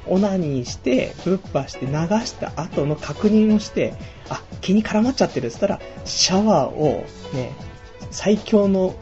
[0.09, 1.93] う、オナニーして、ぶっぱして流
[2.25, 3.95] した後の確認をして、
[4.29, 7.53] あ、気に絡まっちゃってるって言ったら、シャワーをね、
[8.11, 8.95] 最強の、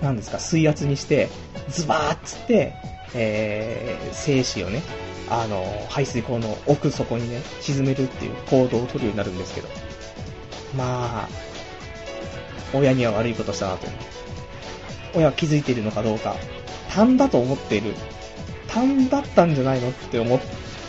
[0.00, 1.28] なんですか、水圧にして、
[1.68, 2.72] ズバーっつって、
[3.14, 4.82] えー、精子をね、
[5.30, 9.68] あの、排水溝の奥底にね、沈めるっていう行動を取るようになるんですけど。
[10.76, 11.28] まあ、
[12.74, 13.86] 親には悪いことしたなと。
[15.14, 16.36] 親は気づいているのかどうか、
[16.90, 17.94] 単だと思っている。
[18.68, 20.40] 単だったんじゃないのって思っ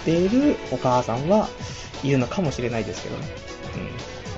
[0.06, 1.48] ているお母さんは
[2.04, 3.28] いるのかもしれないですけどね。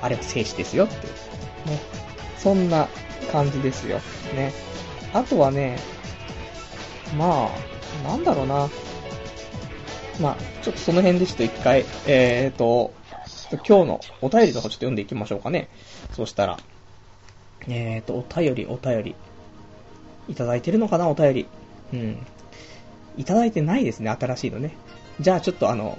[0.00, 0.04] ん。
[0.04, 0.94] あれは生死ですよって。
[1.70, 1.80] ね。
[2.38, 2.88] そんな
[3.32, 4.00] 感じですよ。
[4.34, 4.52] ね。
[5.12, 5.78] あとはね、
[7.16, 7.48] ま
[8.04, 8.68] あ、なんだろうな。
[10.20, 12.92] まあ、ちょっとその辺でちょっと一回、えーと、
[13.66, 15.68] 今日のお便りの方ちょっと読んでいきましょうかね。
[16.12, 16.58] そしたら、
[17.68, 19.14] えーと、お便り、お便り。
[20.26, 21.46] いただいてるのかな、お便り。
[21.92, 22.26] うん。
[23.16, 24.74] いただいてないですね、新しいのね。
[25.20, 25.98] じゃあちょっとあの、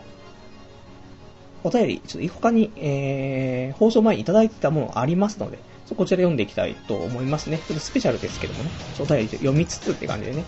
[1.64, 5.60] お便り、ちょっと他に、えー、放送前にいただいてたものありますので、
[5.96, 7.58] こちら読んでいきたいと思いますね。
[7.58, 8.72] ちょっとスペシャルですけどもね。
[9.00, 10.44] お便り読みつつって感じでね。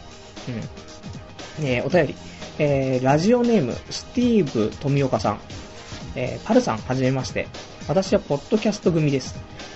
[0.49, 1.16] うん。
[1.61, 2.15] えー、お便り。
[2.59, 5.39] えー、ラジオネーム、スティーブ富岡さん。
[6.15, 7.47] えー、パルさん、はじめまして。
[7.87, 9.35] 私はポッドキャスト組です。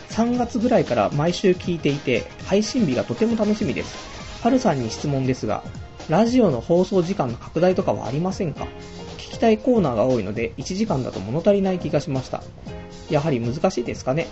[0.10, 3.96] 3月ぐらいから毎週聞いていて、配信日がとても楽しみです。
[4.41, 5.63] パルさんに質問ですが、
[6.10, 8.67] ラジオの放送時間の拡大とかはありませんか？
[9.17, 12.44] 聞きたいコーナーが多いので、1時間だと物足りない気がしました。
[13.10, 14.28] やはり難しいですかね？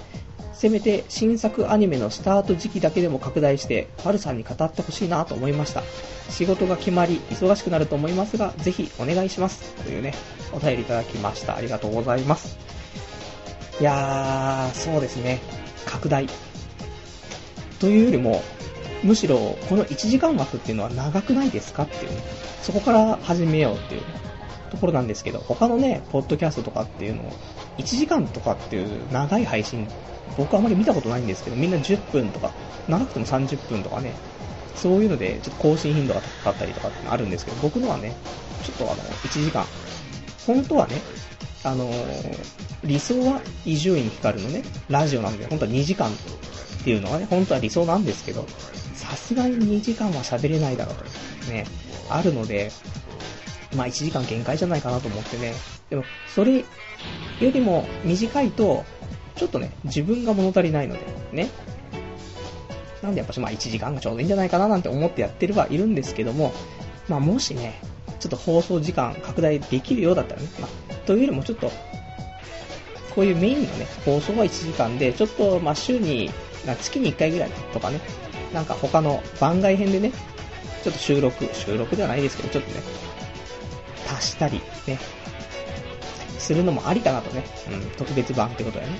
[0.59, 5.83] せめて新作アニメのスタート時期だけでも拡大して、パルさんに語ってほしいなと思いました。
[6.29, 9.73] 仕事が決まり、忙しくなると思いますが、ぜひお願いします。
[9.75, 10.13] というね、
[10.51, 11.55] お便りいただきました。
[11.55, 12.57] ありがとうございます。
[13.79, 15.39] いやー、そうですね。
[15.85, 16.27] 拡大。
[17.79, 18.43] というよりも、
[19.01, 22.17] むしろ、この1時間枠っていうのは長くないですかっていうね。
[22.63, 24.01] そこから始めようっていう、
[24.71, 27.31] ところなんですけど、他のね、ポッドキャストとかっていうのを、
[27.79, 29.87] 1時間とかっていう長い配信
[30.37, 32.51] 僕あまり見たことないんですけど、みんな10分とか、
[32.87, 34.13] 長くても30分とかね、
[34.75, 38.15] そういうので、ちょっと更新頻度が高かったりとかってのあるんですけど、僕のはね、
[38.63, 39.65] ちょっとあの、1時間。
[40.45, 41.01] 本当はね、
[41.63, 42.37] あのー、
[42.85, 46.13] 理想は伊集院光のね、ラジオなんで、本当は2時間っ
[46.83, 48.45] ていうのがね、本当は理想なんですけど、
[48.95, 51.65] さすがに2時間は喋れないだろうと、ね、
[52.09, 52.71] あるので、
[53.75, 55.53] まあ1時間限界じゃないかなと思ってね。
[55.89, 56.65] でも、それよ
[57.39, 58.83] りも短いと、
[59.35, 61.01] ちょっとね、自分が物足りないので、
[61.31, 61.49] ね。
[63.01, 66.51] なんでやっぱしまあ1時間がちょうどいいんじゃないかななんて思ってやってるはいるんですけども、
[67.07, 67.79] まあもしね、
[68.19, 71.71] ちょっと放送時間拡大できるようだったらね、まあ、というよりもちょっと、
[73.15, 76.29] こういうメインのね、放送は1時間で、ちょっとまあ週に、
[76.81, 78.01] 月に1回ぐらいとかね、
[78.53, 80.11] なんか他の番外編でね、
[80.83, 82.81] ちょっと収録、収録ではないですけど、ちょっとね、
[84.09, 84.99] 足したり、ね、
[86.37, 88.99] するのもありかなとね、うん、特別版ってことだよね。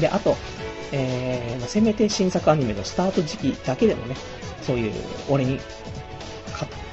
[0.00, 0.36] で、あと、
[0.92, 4.16] えー、せめて新作アニメのスタート時期だけでもね、
[4.62, 4.92] そういう、
[5.28, 5.58] 俺に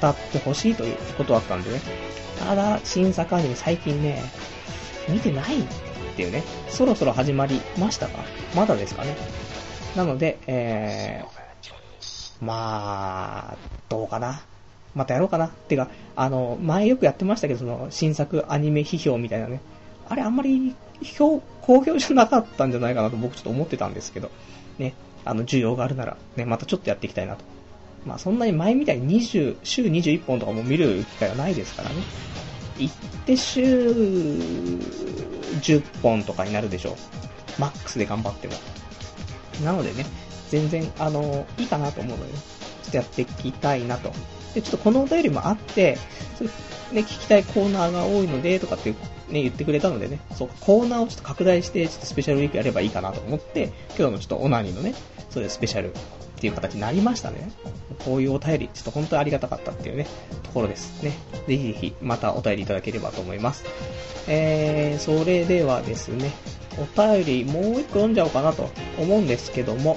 [0.00, 1.80] 語ってほしいということだったんでね。
[2.38, 4.22] ただ、新作アニメ最近ね、
[5.08, 5.64] 見てないっ
[6.16, 8.24] ていうね、そろそろ始まりましたか？
[8.54, 9.16] まだですかね。
[9.96, 13.56] なので、えー、まあ、
[13.88, 14.42] どうかな。
[14.94, 15.48] またやろうかな。
[15.48, 19.60] てか、あの、前よくやってましたけど、その、新作アニメ批評みたいなね。
[20.08, 24.30] あれあんまり評、好評じゃなかったんじゃないかなと僕ちょっと思ってたんですけど、
[24.78, 27.44] ね、あの、需要があるなら、ね、またちょっとやっていきたいなと。
[28.06, 31.96] まあそんなに前みたいに20、週21本とかも見る機会はないですからね。
[32.78, 32.94] 行っ
[33.26, 33.90] て週
[35.60, 36.94] 10本とかになるでしょう。
[37.60, 38.54] マックスで頑張っても。
[39.64, 40.06] なのでね、
[40.48, 42.38] 全然、あの、いいかなと思うので、ね、
[42.84, 44.12] ちょっとやっていきたいなと。
[44.54, 45.98] で、ちょっとこのお便りもあって、
[46.38, 46.44] そ
[46.94, 54.94] ね、聞きたいコーナーが多いので、とかってね、言ってくれたのでね、そう、コーナーをちょっと拡大して、ちょっとスペシャルウィークやればいいかなと思って、今日のちょっとオナニーのね、
[55.30, 55.94] そういうスペシャルっ
[56.40, 57.50] ていう形になりましたね。
[58.04, 60.06] こういうお便り、ちょっと本当にありがたかったっていうね、
[60.42, 61.12] ところですね。
[61.46, 63.64] ぜひぜひ、またお便りいただければと思います。
[64.26, 66.32] えー、それではですね、
[66.78, 69.96] お便りもう一個読んじゃおうかなと思うんですけども、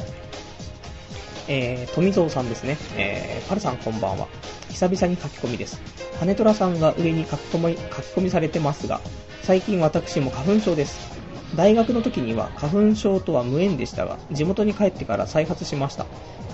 [1.47, 2.77] えー、富蔵さんですね。
[2.95, 4.27] えー、パルさんこんばんは。
[4.69, 5.81] 久々に書き込みです。
[6.19, 9.01] 羽虎さんが上に書き込み、書き込みされてますが、
[9.43, 11.13] 最近私も花粉症です。
[11.55, 16.05] 大学の時には花粉症とは無縁でしたが、地元に帰ってから再発しました。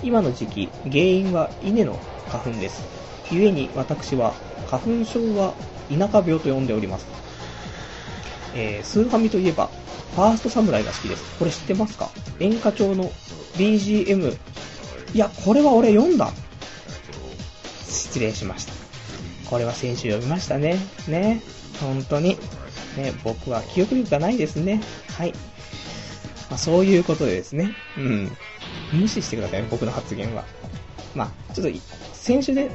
[0.02, 1.98] 今の時期、原因は稲の
[2.28, 2.82] 花粉です。
[3.30, 4.34] 故に私は
[4.66, 5.54] 花粉症は
[5.88, 7.06] 田舎病と呼んでおります。
[8.54, 9.70] えー、スーファミといえば、
[10.16, 11.38] ファーストサムライが好きです。
[11.38, 12.10] これ知ってますか？
[12.40, 13.04] 演歌調の
[13.56, 14.36] BGM。
[15.14, 16.30] いや、これは俺読んだ。
[17.86, 18.72] 失礼しました。
[19.48, 20.76] これは先週読みましたね。
[21.08, 21.42] ね。
[21.80, 22.36] 本当に。
[22.96, 24.80] ね、僕は記憶力がないですね。
[25.16, 25.32] はい。
[26.48, 27.70] まあ、そういうことでですね。
[27.96, 28.36] うん。
[28.92, 30.44] 無視してください、僕の発言は。
[31.14, 31.78] まあ、ちょっと、
[32.12, 32.70] 先週で、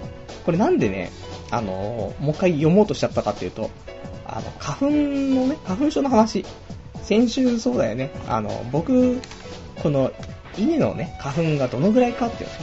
[0.45, 1.11] これなんでね、
[1.51, 3.69] あのー、もう一回読もうとしちゃったかっていうと、
[4.25, 6.45] あの、花粉のね、花粉症の話、
[7.03, 9.21] 先週そうだよね、あの、僕、
[9.81, 10.11] この、
[10.57, 12.61] 稲のね、花粉がどのぐらいかっていうのね、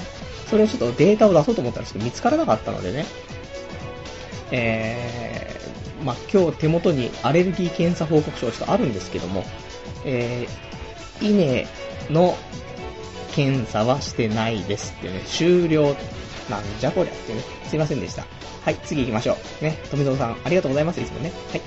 [0.49, 3.07] それをちょっとデータを出そうと思ったんですけど、見つからなかったのでね、
[4.51, 9.45] えー、まあ、今日手元にアレルギー検査報告書がちょっとあるんですけども、
[10.05, 11.67] えー、稲
[12.11, 12.37] の
[13.35, 15.97] 検査はしてないですってね、終了、
[16.51, 18.27] なんじゃこりゃってね、すいませんでした。
[18.65, 19.65] はい、次行きましょう。
[19.65, 21.33] ね、富蔵さん、ありがとうございます、いつもね。
[21.51, 21.63] はい。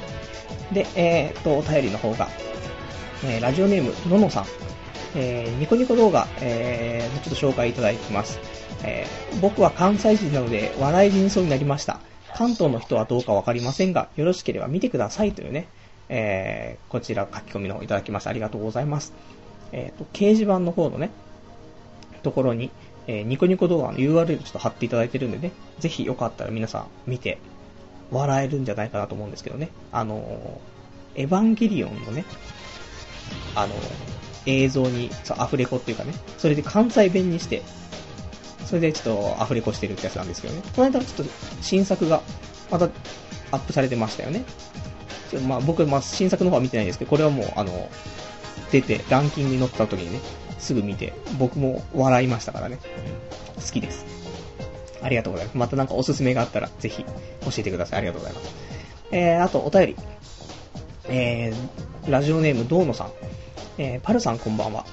[0.73, 2.29] で、えー、っと、お便りの方が、
[3.23, 4.45] えー、ラジオネーム、ののさん。
[5.15, 8.39] えー、ニコニコ動画、えー、ちょっと紹介いただいてます。
[8.83, 11.99] えー、僕は関西人なので笑い死にそうになりました。
[12.35, 15.67] 関東の人はどうかわかりませんが、よろしければ見てくださいというね、
[16.09, 19.13] えー、こちら書き込みの方いただきましてありがとうございます。
[19.71, 21.11] えっ、ー、と、掲示板の方のね、
[22.23, 22.71] ところに、
[23.07, 27.37] えー、ニコニコ動画の URL ちょっと貼っていただいてるんでね、ぜひよかったら皆さん見て、
[28.11, 29.69] 笑えるんじゃないかなと思うんですけどね。
[29.91, 32.25] あのー、エヴァンゲリオンのね、
[33.55, 34.14] あのー、
[34.45, 37.61] 映像に、そう、アフレコっていうかね、それで関西弁にして、
[38.65, 40.61] それでちょっとアフレコしてるってやつなんですけどね。
[40.75, 42.21] この間ちょっと新作が、
[42.71, 42.85] また
[43.51, 44.43] アップされてましたよね。
[45.47, 47.89] まあ僕、まあ新作の方は見てないんですけど、これはもう、あの、
[48.71, 50.19] 出て、ランキングに載った時にね、
[50.59, 52.79] すぐ見て、僕も笑いましたからね。
[53.55, 54.05] 好きです。
[55.01, 55.57] ありがとうございます。
[55.57, 57.99] またなんかおすすめがあったら、ぜひ教えてください。
[57.99, 58.55] ありがとうございます。
[59.11, 59.95] えー、あと、お便り。
[61.07, 63.11] えー、ラジオネーム、どうのさん。
[63.77, 64.85] えー、パルさんこんばんは。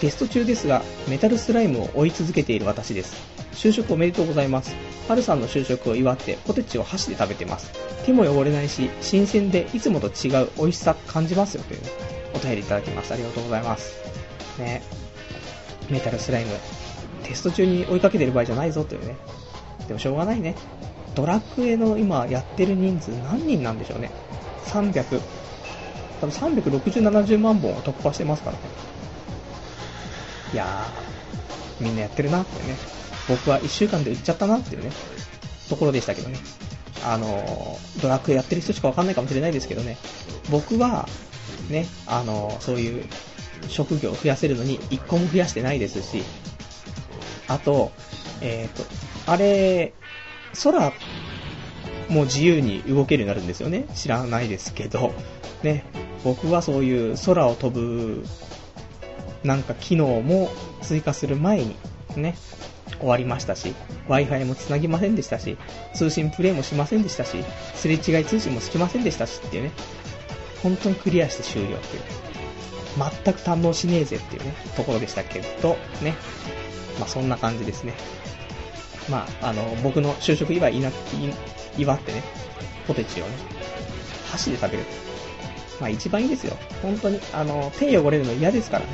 [0.00, 3.14] テスト中ですが、メタルスライムを追い続けている私です。
[3.52, 4.74] 就職おめでとうございます。
[5.08, 7.72] パルさんの就職を祝ってポテチを箸で食べてます。
[8.04, 11.88] 手も汚れないし、新鮮でいつもと違う美味しさ感じますよという、ね、
[12.34, 13.14] お便りいただきました。
[13.14, 13.96] ありがとうございます。
[14.58, 14.82] ね。
[15.90, 16.56] メタルスライム、
[17.22, 19.16] テスト中に追いかけてる場合じゃないぞというね。
[19.86, 20.54] でもしょうがないね。
[21.14, 24.10] ドラクエの今やってる人数何人なんでしょうね。
[24.66, 25.20] 300、
[26.20, 28.62] 多分360、70万本を突破してますからね。
[30.52, 32.76] いやー、みんなやってるなってね。
[33.28, 34.90] 僕は1週間で売っちゃったなっていうね、
[35.68, 36.38] ところでしたけどね。
[37.04, 39.98] あのー、ドラクエやってる人しかわかんないかもしれないですけどね。
[40.50, 41.08] 僕は、
[41.70, 43.04] ね、あのー、そういう
[43.68, 46.22] 職業を増やせるのに1個も増やしてないですし、
[47.46, 47.92] あと、
[48.40, 48.84] えっ、ー、と、
[49.30, 49.92] あれ、
[50.62, 50.92] 空
[52.08, 53.86] も自由に動けるようになるんですよね。
[53.94, 55.12] 知らないですけど、
[55.62, 55.84] ね、
[56.24, 58.24] 僕はそういう空を飛ぶ、
[59.44, 60.50] なんか機能も
[60.82, 61.76] 追加する前に、
[62.16, 62.36] ね、
[62.98, 63.74] 終わりましたし、
[64.08, 65.56] Wi-Fi も繋ぎませんでしたし、
[65.94, 69.72] 通信プレイもしませんでしたし、すれ違い通信もつきませんでしたしっていうね、
[70.62, 72.02] 本当にクリアして終了っていう。
[73.24, 76.14] 全く堪能しねえぜっていうね、ところでしたけど、ね。
[76.98, 77.94] まあそんな感じですね。
[79.08, 80.90] まあ、あの、僕の就職祝いな、
[81.78, 82.22] 祝ってね、
[82.86, 83.30] ポテチをね、
[84.30, 84.84] 箸で食べる。
[85.80, 86.56] まあ一番いいですよ。
[86.82, 87.20] 本当に。
[87.32, 88.90] あの、手汚れるの嫌ですからね。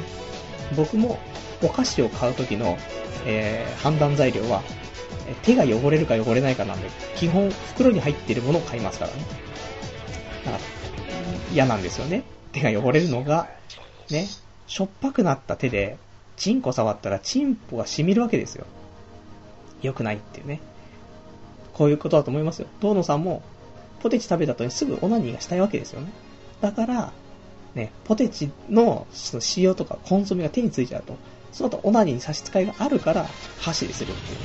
[0.76, 1.18] 僕も
[1.62, 2.76] お菓子を買う時の、
[3.26, 4.62] えー、判断材料は、
[5.42, 9.22] 手が汚れるか汚れないかなんで、基本袋に入ってるものを買いますからね。
[10.44, 10.64] だから、
[11.52, 12.24] 嫌なんですよね。
[12.52, 13.48] 手が汚れるのが、
[14.10, 14.26] ね、
[14.66, 15.96] しょっぱくなった手で、
[16.36, 18.66] チンコ触ったらチンポが染みるわけですよ。
[19.82, 20.60] 良くないっていうね。
[21.72, 22.68] こういうことだと思いますよ。
[22.80, 23.42] 東野さんも、
[24.00, 26.12] ポテチ食べた後にすぐオナニーがしたいわけですよね。
[26.64, 27.12] だから、
[27.74, 31.14] ね、ポテチのその塩とかコンソメが手についちゃうと、
[31.52, 33.26] その後オナニーに差し支えがあるから、
[33.60, 34.44] 箸でするっていうね。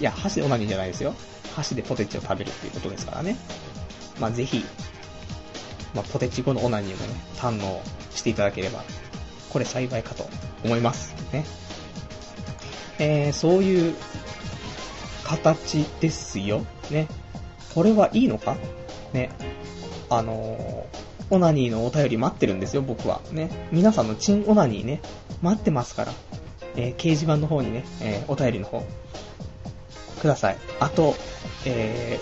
[0.00, 1.14] いや、箸でオナニーじゃないですよ。
[1.54, 3.36] 箸でポテチを食べるっていうことですからね。
[4.18, 4.64] まあ、ぜひ、
[5.94, 7.82] まあ、ポテチ後のオナニーもね、堪能
[8.14, 8.82] していただければ、
[9.50, 10.26] これ幸いかと
[10.64, 11.14] 思います。
[11.34, 11.44] ね。
[12.98, 13.94] えー、そういう
[15.24, 16.64] 形ですよ。
[16.90, 17.08] ね。
[17.74, 18.56] これはいいのか？
[19.12, 19.30] ね。
[20.08, 23.22] あのー、オナニーのお便り待ってるんですよ、僕は。
[23.32, 23.50] ね。
[23.72, 25.00] 皆さんのチンオナニーね、
[25.40, 26.12] 待ってますから。
[26.76, 28.84] えー、掲示板の方にね、えー、お便りの方、
[30.20, 30.58] ください。
[30.78, 31.16] あと、
[31.64, 32.20] え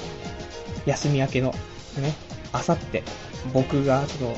[0.86, 2.14] ー、休み明けの、ね、
[2.52, 3.02] あさって、
[3.52, 4.34] 僕が、その、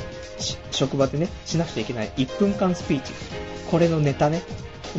[0.71, 3.13] 職場でね、しなくちゃいけない1分間スピーチ。
[3.71, 4.41] これのネタね、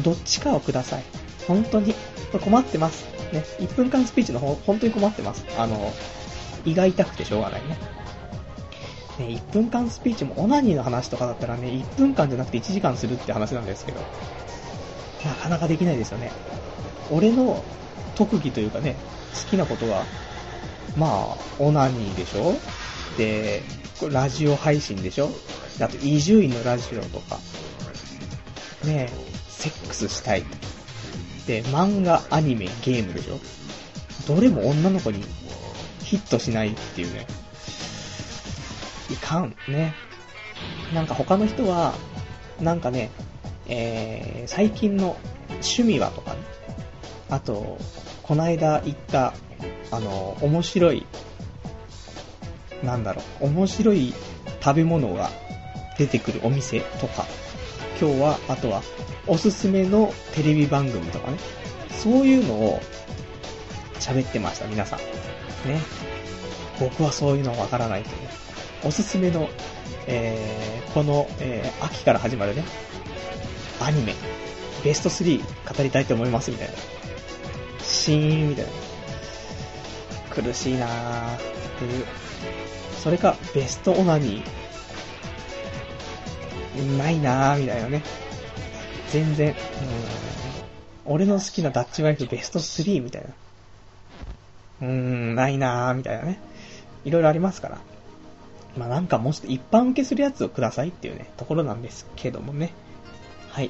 [0.04, 1.04] どっちかをください。
[1.48, 1.96] 本当に、
[2.32, 3.06] 困ってます。
[3.34, 5.44] ね、1分間スピーチの方、本当に困ってます。
[5.58, 5.92] あの、
[6.64, 8.03] 胃が痛くてしょうがないね。
[9.20, 14.00] ね、1分間スピーチもオナニーの話とかだったらね、1分間じゃなくて1時間するって話なんですけど、
[15.24, 16.32] なかなかできないですよね。
[17.12, 17.64] 俺の
[18.16, 18.96] 特技というかね、
[19.44, 20.04] 好きなことは、
[20.98, 22.56] まあ、オナニーでしょ？
[23.18, 23.62] で、
[24.12, 25.30] ラジオ配信でしょ？
[25.80, 27.38] あと、伊集院のラジオとか。
[28.84, 29.10] ね
[29.48, 30.44] セックスしたい。
[31.48, 33.40] で、漫画、アニメ、ゲームでしょ？
[34.28, 35.24] どれも女の子に
[36.04, 37.26] ヒットしないっていうね。
[39.10, 39.94] いかん、ね。
[40.94, 41.94] なんか他の人は、
[42.62, 43.10] なんかね、
[43.68, 45.18] えー、最近の
[45.50, 46.40] 趣味はとかね。
[47.30, 47.78] あと、
[48.22, 49.34] こないだ行った、
[49.92, 51.06] あの、面白い、
[52.84, 54.14] なんだろう、面白い
[54.62, 55.30] 食べ物が
[55.98, 57.26] 出てくるお店とか、
[58.00, 58.82] 今日は、あとは、
[59.26, 61.38] おすすめのテレビ番組とかね、
[61.90, 62.82] そういうのを
[64.00, 65.00] 喋ってました、皆さん。
[65.70, 65.80] ね。
[66.80, 68.43] 僕はそういうのわからないという。
[68.86, 69.50] おすすめの、
[70.08, 72.64] えー、この、えー、秋から始まるね、
[73.80, 74.14] アニメ、
[74.84, 76.74] ベスト3語りたいと思います、みたいな。
[77.82, 78.72] シーン、みたいな。
[80.30, 81.40] 苦しいなーっ
[81.80, 82.06] ていう。
[83.02, 86.98] それか、ベストオナニー。
[86.98, 88.04] ないなー、みたいなね。
[89.12, 89.56] 全然、うん、
[91.06, 93.28] 俺の好きなダッチワイフベスト3みたいな。
[94.82, 96.40] うーん、ないなー、みたいなね。
[97.06, 97.93] いろいろありますから。
[98.78, 102.74] まあなんかもうちょっと一般受けするやつをくださいっていうね、ところなんですけどもね。
[103.50, 103.70] はい。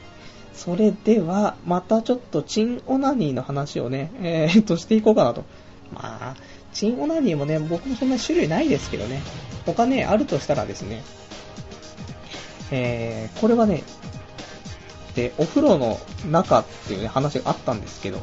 [0.53, 5.43] それでは、またちょっとチンオナニーの話をね、えー、としていこうかなと。
[5.93, 6.35] まあ、
[6.73, 9.21] チンオナニーもね、僕もそんな種類ないですけどね。
[9.65, 11.03] 他ね、あるとしたらですね、
[12.71, 13.83] えー、これはね、
[15.15, 15.99] で、お風呂の
[16.29, 18.19] 中っていうね、話があったんですけど、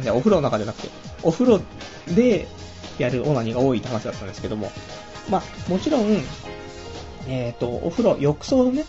[0.00, 0.88] じゃお風呂の中じゃなくて、
[1.22, 1.60] お風呂
[2.14, 2.46] で
[2.98, 4.70] やるオナニーが多いって話だったんですけども、
[5.30, 6.22] まあ、もちろん、
[7.28, 8.84] えっ、ー、と、お風呂、浴槽のね、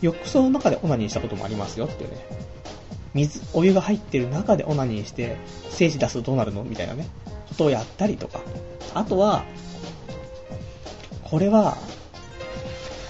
[0.00, 2.16] 浴槽の中でオナニーしたこともありますよっていうね。
[3.14, 5.36] 水、お湯が入ってる中でオナニーして、
[5.70, 6.62] 精子出すとどうなるの？
[6.64, 7.08] みたいなね、
[7.48, 8.40] ことをやったりとか。
[8.94, 9.44] あとは、
[11.24, 11.76] これは、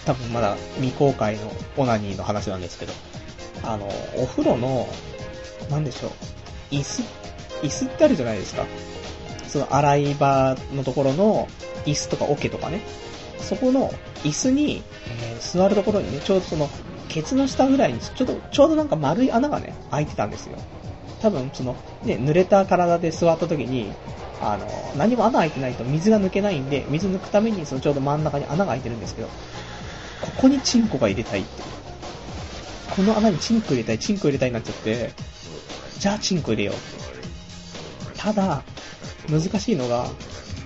[0.07, 2.93] 多分まだ未公開のオナニーの話なんですけど、
[3.65, 4.89] あの、お風呂の、
[5.71, 6.11] なんでしょう、
[6.75, 7.03] 椅子、
[7.63, 8.65] 椅子ってあるじゃないですか。
[9.49, 11.49] その洗い場のところの
[11.87, 12.81] 椅子とか桶とかね。
[13.41, 13.91] そこの
[14.25, 16.69] 椅子に、えー、座るところにね、ちょうどその、
[17.09, 20.59] ケツの下ぐらいに、ちょっと、ちょうどなんか丸い穴がね、開いてたんですよ。
[21.23, 21.75] 多分、その、
[22.05, 23.91] ね、濡れた体で座った時に、
[24.41, 29.29] あの、何も穴開いてないと水が抜けないんで、水抜くために、そのちょうど真ん中に穴が開いてるんですけど、
[30.21, 31.63] ここにチンコが入れたいって。
[32.95, 35.13] この穴にチンコ入れたい、チンコ入れたいになっちゃって、
[35.99, 38.19] じゃあチンコ入れようって。
[38.19, 38.63] ただ、
[39.31, 40.07] 難しいのが、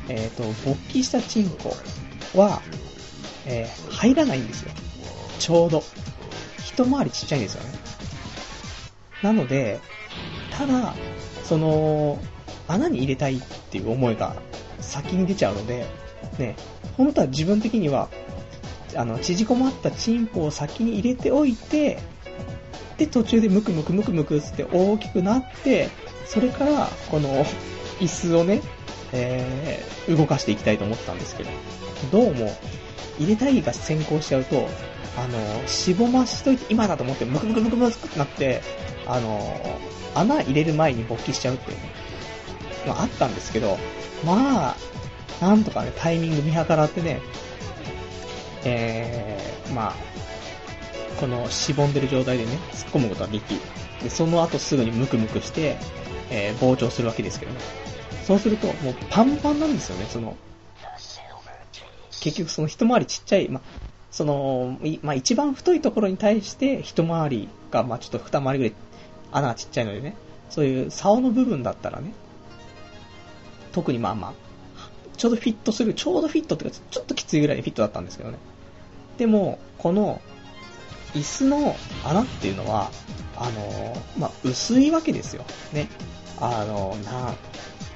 [0.09, 1.77] えっ、ー、と、勃起したチンコ
[2.39, 2.63] は、
[3.47, 4.73] えー、入らないんですよ。
[5.39, 5.83] ちょうど。
[6.59, 7.71] 一回りちっちゃいんですよね。
[9.23, 9.81] なので、
[10.51, 10.95] ただ、
[11.45, 12.19] その、
[12.69, 14.37] 穴に入れたいっていう思いが
[14.81, 15.87] 先に出ちゃうので、
[16.39, 16.57] ね、
[16.97, 18.09] 本当は自分的には、
[18.97, 21.99] あの、縮こまったチンポを先に入れておいて、
[22.99, 25.89] で、途中でムクムクムクムクって大きくなって、
[26.27, 27.45] それから、この、
[28.03, 28.61] 椅子をね、
[29.13, 31.51] えー、動かしていきたいと思ったんですけど、
[32.11, 32.53] どうも、
[33.19, 34.69] 入れたいが先行しちゃうと、
[35.17, 38.61] あの、しぼましといて今だと思ってムクムクムクムクってなって、
[39.07, 39.81] あの、
[40.15, 41.79] 穴入れる前に勃起しちゃうっていう
[42.89, 43.79] のがあったんですけど、
[44.25, 44.77] まあ、
[45.41, 47.21] なんとかね、タイミング見計らってね、
[48.65, 49.95] えー、まあ、
[51.21, 53.61] このしぼんでる状態でね、突っ込むことができ、
[54.03, 55.77] で、その後すぐにムクムクして、
[56.31, 57.82] えー、膨張するわけですけどね。
[58.33, 60.39] そうすると、もうパンパンなんですよね、その、
[62.23, 63.61] 結局その一回りちっちゃい、ま
[64.11, 68.75] その、まあ、一番太いところに対して一回りが、まあ、ちょっと二回りぐらい
[69.33, 70.17] 穴がちっちゃいのでね、
[70.49, 72.15] そういう竿の部分だったらね、
[73.73, 74.35] 特にまあまあ、
[75.19, 78.39] ちょうどフィットする、ちょうどフィットっていうか、ちょっときついぐらいでフィットだったんですけどね。
[79.19, 80.23] でも、この、
[81.13, 82.91] 椅子の穴っていうのは、
[83.37, 85.45] あのまあ、薄いわけですよ。
[85.75, 85.91] ね。
[86.41, 87.35] あのな、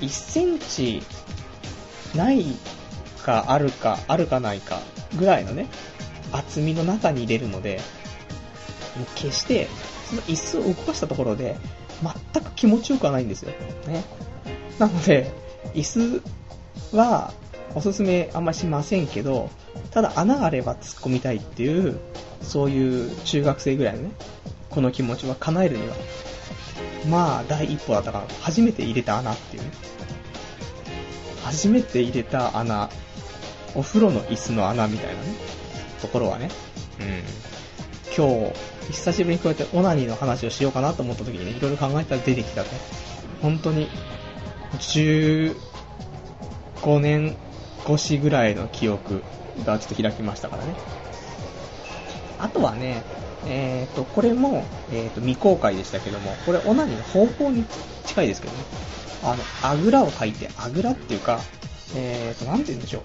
[0.01, 1.03] 1センチ
[2.15, 2.45] ない
[3.23, 4.81] かあるか、あるかないか
[5.19, 5.69] ぐらいのね、
[6.33, 7.81] 厚みの中に入れるので、
[8.97, 9.69] もう決して、
[10.09, 11.57] その椅子を動かしたところで、
[12.33, 13.51] 全く気持ちよくはないんですよ。
[13.87, 14.05] ね。
[14.79, 15.33] なので、
[15.75, 16.23] 椅
[16.93, 17.33] 子は、
[17.75, 19.51] おすすめあんましませんけど、
[19.91, 21.99] ただ穴があれば突っ込みたいっていう、
[22.43, 24.11] そういう中学生ぐらいのね、
[24.71, 25.95] この気持ちは叶えるには、
[27.09, 28.25] まあ、第一歩だったかな。
[28.41, 29.71] 初めて入れた穴っていうね。
[31.45, 32.91] 初めて入れた穴、
[33.75, 35.29] お風呂の椅子の穴みたいなね、
[36.01, 36.51] ところはね、
[37.01, 37.23] うん。
[38.17, 42.69] 今日、久しぶりにこうやってオナニーの話をしようかなと思った時にね、いろいろ考えたら出てきたね。
[43.43, 43.89] 本当に、
[44.79, 45.55] 15
[46.99, 47.37] 年
[47.85, 49.23] 越しぐらいの記憶
[49.65, 50.75] がちょっと開きましたからね。
[52.39, 53.03] あとはね、
[53.49, 57.65] えっ、ー、と、これも、えっ、ー、と、未公開でしたけども、これオナニーの方法に
[58.05, 58.65] 近いですけどね。
[59.23, 61.41] あの、あぐらをかいて、あぐらっていうか、
[61.95, 63.03] えーと、なんて言うんでしょう。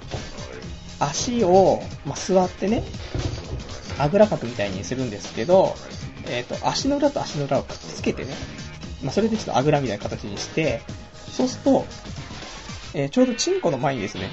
[0.99, 2.83] 足を、まあ、座ってね、
[3.97, 5.75] あぐらかくみたいにするんですけど、
[6.27, 8.33] えっ、と、足の裏と足の裏をくっつけてね、
[9.03, 10.81] まあ、それでちょっとあぐらみたいな形にして、
[11.31, 11.85] そうすると、
[12.93, 14.29] え、ちょうどチンコの前にですね、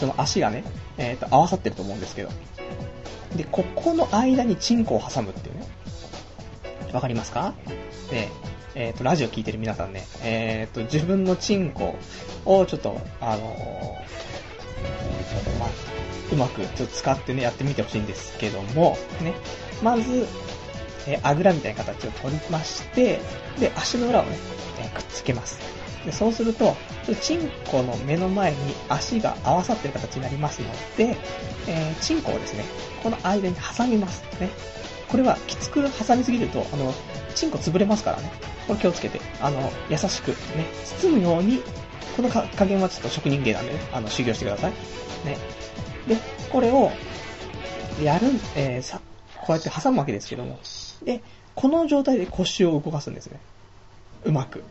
[0.00, 0.64] その足がね、
[0.98, 2.30] えっ、と、合わさってると思うんですけど、
[3.36, 5.66] で、ここの間にチンコを挟むっていうね。
[6.92, 7.54] わかりますか？
[8.10, 8.28] で、
[8.74, 11.96] えっ、ー、と、ラジオ聞いてる皆さんね、えっ、ー、と、自分のチンコ
[12.44, 15.68] をちょっと、あのー、まあ、
[16.32, 19.34] うまくちょっと使ってね、やってみてほしいんですけども、ね、
[19.82, 20.26] まず、
[21.06, 23.20] え、あぐらみたいな形を取りまして、
[23.58, 24.36] で、足の裏をね、
[24.80, 25.77] え、くっつけます。
[26.08, 26.74] で、そうすると、
[27.20, 28.56] チンコの目の前に
[28.88, 31.18] 足が合わさってる形になりますので、
[31.66, 32.64] えー、チンコをですね、
[33.02, 34.24] この間に挟みます。
[34.40, 34.48] ね。
[35.06, 36.94] これはきつく挟みすぎると、あの、
[37.34, 38.32] チンコ潰れますからね。
[38.66, 40.64] これ気をつけて、あの、優しく、ね、
[40.98, 41.60] 包むように、
[42.16, 44.72] この加減はちょっと職人芸なんでね、あの、修行してください。
[45.26, 45.36] ね。
[46.06, 46.16] で、
[46.50, 46.90] これを、
[48.02, 49.02] やる、えー、さ、
[49.36, 50.58] こうやって挟むわけですけども。
[51.04, 51.22] で、
[51.54, 53.40] この状態で腰を動かすんですね。
[54.24, 54.62] うまく。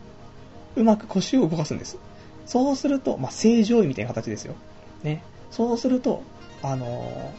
[0.78, 1.98] うまく腰を動かすんです。
[2.46, 4.56] そうすると、まあ、正常位みたいな形ですよ。
[5.04, 5.22] ね。
[5.52, 6.24] そうすると、
[6.62, 7.34] あの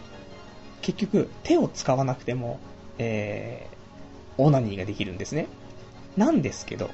[0.83, 2.59] ー、結局、手を使わなくても、
[2.99, 5.47] えー、オナニーができるんですね。
[6.17, 6.91] なんですけど、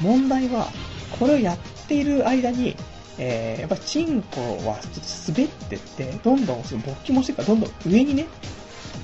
[0.00, 0.68] 問題は、
[1.18, 1.58] これをやっ
[1.88, 2.76] ている間に、
[3.18, 8.26] えー、やっぱりチンコはちょっと滑ってって、どんどんその勃起もしてからどんどん上にね、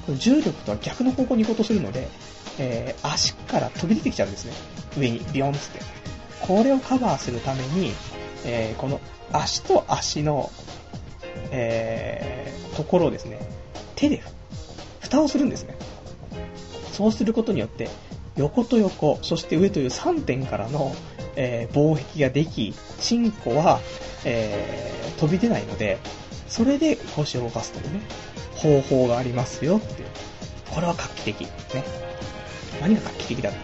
[0.07, 2.09] この重力とは逆の方向に行こうとするので、
[2.59, 4.53] えー、足から飛び出てきちゃうんですね。
[4.99, 5.96] 上に、ビヨンって。
[6.47, 7.93] これをカバーするために、
[8.45, 9.01] えー、この
[9.33, 10.51] 足と足の、
[11.51, 13.39] えー、ところをですね、
[13.97, 14.23] 手で
[15.01, 15.77] 蓋をするんですね。
[16.93, 17.89] そうすることによって、
[18.37, 20.95] 横と横、そして上という3点からの、
[21.37, 23.81] えー、防壁ができ、チンコは、
[24.25, 25.99] えー、飛び出ないので、
[26.49, 28.01] それで腰を動かすというね、
[28.55, 30.09] 方法がありますよっていう。
[30.71, 31.41] これは画期的。
[31.43, 31.49] ね。
[32.81, 33.59] 何が画期的だろう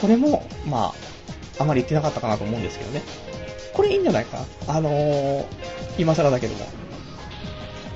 [0.00, 1.09] これも、まあ、
[1.60, 3.02] あまり言ってなかったかなと思うんですけどね。
[3.74, 4.38] これいいんじゃないか？
[4.66, 4.76] な。
[4.76, 5.46] あのー、
[5.98, 6.66] 今更だけども。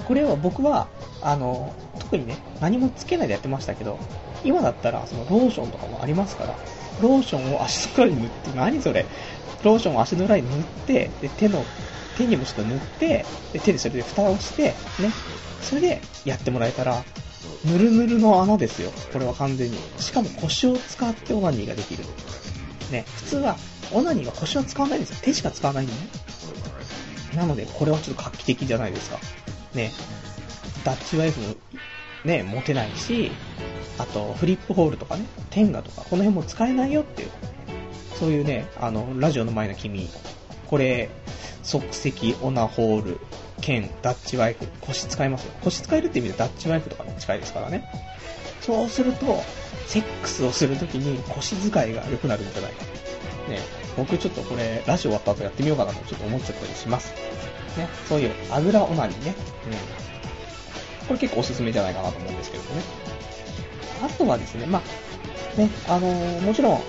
[0.06, 0.86] これは僕は、
[1.22, 3.98] あのー、特にね、何もつけないでやってましたけど、
[4.44, 6.54] 今だったら、そのローションとかもありますから、
[7.00, 9.06] ローションを足の裏に塗って、何それ？
[9.64, 11.64] ローションを足の裏に塗って、で、手の、
[12.18, 14.74] 手にもちょっと塗って、で、手でそれで蓋をして、ね、
[15.62, 17.02] それでやってもらえたら、
[17.64, 18.92] ぬるぬるの穴ですよ。
[19.10, 19.78] これは完全に。
[19.98, 22.04] しかも腰を使ってオナニーができる。
[22.90, 23.56] ね、普通は、
[23.92, 25.16] オナニーは腰は使わないんですよ。
[25.22, 25.98] 手しか使わないんでね。
[27.36, 29.18] なので、これはちょっと画期的じゃないですか。
[29.74, 29.92] ね、
[30.84, 31.54] ダッチワイフも、
[32.24, 33.32] ね、持てないし、
[33.98, 37.30] あと、フリップホールとかね、テンガとか、この辺も使えないよっていう、
[38.18, 40.08] そういうね、あの、ラジオの前の君、
[40.68, 41.10] これ、
[41.62, 43.20] 即席オナホール、
[43.60, 45.52] 兼ダッチワイフ、腰使えますよ。
[45.62, 47.88] 腰使えるって意味でダッチワイフとかも近いですからね。
[48.60, 49.42] そうすると、
[49.86, 52.84] セックスをするときに腰使いが良くなるんじゃないか。
[53.48, 53.58] ね、
[53.96, 57.12] 僕ちょっとこれ、ラジオ終わった後やってみようかなとちょっと思っちゃったりします。
[57.76, 59.34] ね、そういうあぐらオナニーね。
[61.02, 61.06] うん。
[61.06, 62.82] これ結構おすすめじゃないかなと思うんですけどもね。
[64.02, 66.80] あとはですね、まあ、ね、あのー、もちろん、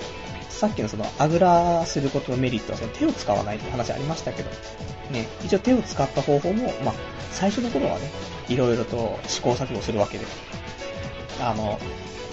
[0.49, 4.49] さっきのその、あぐらすることのメリットはその手を使わないって話ありましたけど、
[5.11, 6.93] ね、一応手を使った方法も、まあ、
[7.31, 8.09] 最初の頃はね、
[8.47, 10.25] いろいろと試行錯誤するわけで、
[11.41, 11.77] あの、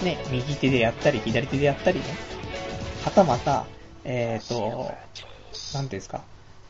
[0.03, 2.05] ね、右手でやったり、左手でやったりね、
[3.05, 3.67] はたまた、
[4.05, 4.93] えっ、ー、と、
[5.75, 6.23] なんていうんですか、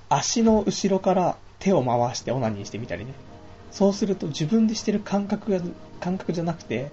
[0.09, 3.13] 足の後ろから手を回してオナニーしてみたりね。
[3.71, 5.61] そうすると自分でしてる感覚が、
[6.01, 6.91] 感覚じゃなくて、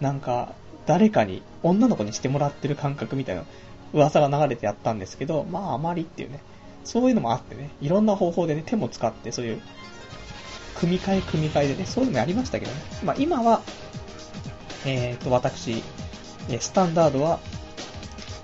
[0.00, 0.54] なんか、
[0.86, 3.44] 誰かに、女の子にしてもらってる感覚みたいな
[3.92, 6.40] 噂が流れてやったんですけど、まああまりっていうね、
[6.84, 9.60] そういうのもあってね、いろんな方法でね、手も使って、そういう、
[10.78, 12.78] 組み替え組み替えでね、そういうのもやりましたけどね。
[13.04, 13.62] まあ今は、
[14.86, 15.82] え、ー、と、私、
[16.60, 17.40] スタンダードは、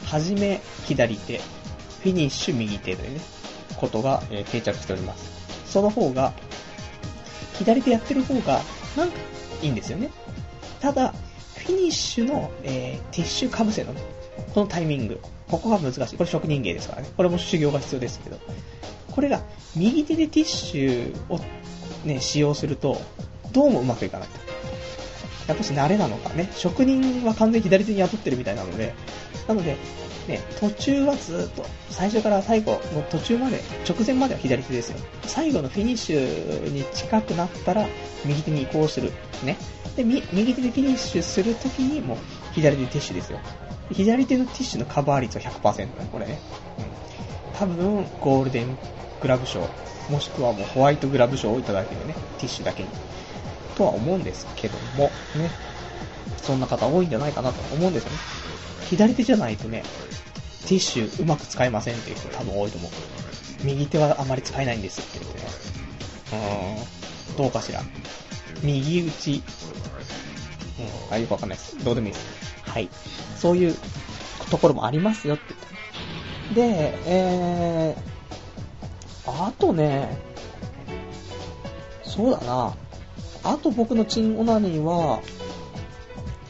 [0.05, 3.21] はじめ左手、フィニッシュ右手というね、
[3.77, 5.31] ことが、え、定着しております。
[5.67, 6.33] その方が、
[7.59, 8.61] 左手やってる方が、
[8.97, 9.17] なんか
[9.63, 10.11] いいんですよね。
[10.81, 11.15] ただ、
[11.57, 14.03] フィニッシュの、えー、ティッシュかぶせの、ね、
[14.53, 15.21] このタイミング。
[15.49, 16.17] ここが難しい。
[16.17, 17.09] これ職人芸ですからね。
[17.17, 18.39] これも修行が必要ですけど。
[19.13, 19.43] これが、
[19.77, 21.39] 右手でティッシュを
[22.05, 23.01] ね、使用すると、
[23.53, 24.52] どうもうまくいかないと。
[25.49, 26.51] やっぱし慣れなのかね。
[26.55, 28.95] 職人は完全に左手に雇ってるみたいなので、
[29.49, 29.77] なので、
[30.29, 34.99] ね、途中はずっと、最初から最後の途中まで、直前までは左手ですよ。
[35.27, 37.87] 最後のフィニッシュに近くなったら、
[38.25, 39.13] 右手に移行する。
[39.45, 39.57] ね。
[39.97, 40.23] で、右
[40.55, 42.19] 手でフィニッシュするときにもう
[42.53, 43.41] 左手ティッシュですよ。
[43.91, 46.39] 左手のティッシュのカバー率は100%ね、これね。
[46.79, 47.59] うん。
[47.59, 48.79] 多分、ゴールデン
[49.21, 49.69] グラブ賞、
[50.09, 52.89] もしくはもうホワイトグラブ賞をいただいてるね、ティッシュだけに。
[53.77, 55.51] とは思うんですけども、ね。
[56.43, 58.19] そんな方多いんじゃないかなと思うんですよね。
[58.91, 59.85] 左手じゃないとね、
[60.67, 62.91] ティッシュうまく使えませんっていう人多分多いと思う。
[63.65, 65.47] 右手はあまり使えないんですって言ってね。
[66.33, 67.81] うーん、どうかしら。
[68.63, 69.43] 右打ち、
[71.11, 71.85] うん、あ、よくわかんないです。
[71.85, 72.61] どうでもいいです。
[72.65, 72.89] はい。
[73.37, 73.77] そういう
[74.51, 75.55] ところもありますよって
[76.55, 76.93] 言って。
[76.93, 80.19] で、えー、あとね、
[82.03, 82.75] そうだな。
[83.45, 85.21] あと僕のチンオナニーは、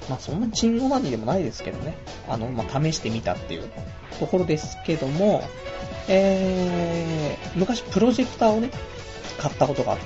[0.08, 1.96] まあそんなチンオナニーでもないですけどね。
[2.28, 3.70] あの、まあ試してみたっていう
[4.18, 5.42] ところですけども、
[6.08, 8.70] えー、昔プロジェクターをね、
[9.38, 10.04] 買ったことがあって、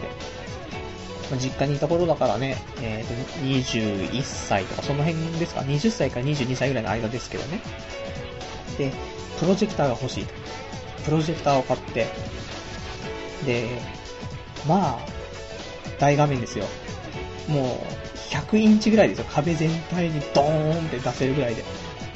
[1.30, 7.60] まあ、実家にいた頃だからね、えーと、21歳とかその辺ですか、20歳から22歳ぐらいの間ですけどね。
[8.78, 8.92] で、
[9.38, 10.26] プロジェクターが欲しい。
[11.04, 12.06] プロジェクターを買って、
[13.44, 13.68] で、
[14.66, 15.15] まあ、
[15.98, 16.66] 大画面ですよ。
[17.48, 19.26] もう、100インチぐらいですよ。
[19.30, 21.64] 壁全体にドーンって出せるぐらいで。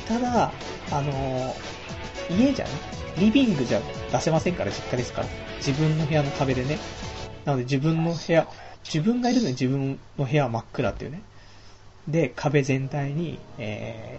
[0.06, 0.52] ただ、
[0.90, 2.70] あのー、家じゃね、
[3.18, 5.28] リビングじゃ出せませんから、実家ですから。
[5.58, 6.78] 自分の部屋の壁でね。
[7.44, 8.48] なので自分の部屋、
[8.84, 11.22] 自分がいるのに自分の部屋は真っ暗っていうね。
[12.08, 14.18] で、壁全体に、え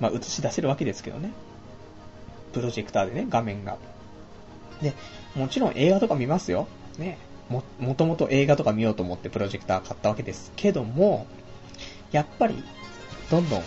[0.00, 1.32] ー、まあ、映し出せるわけですけどね。
[2.52, 3.78] プロジェクターでね、画面が。
[4.82, 4.94] で、
[5.34, 6.68] もちろん映画とか見ますよ。
[6.98, 7.18] ね。
[7.50, 11.26] も、もともと映画とか見ようと思ってプロジェクター買ったわけですけども、
[12.12, 12.62] やっぱり、
[13.30, 13.62] どんどん、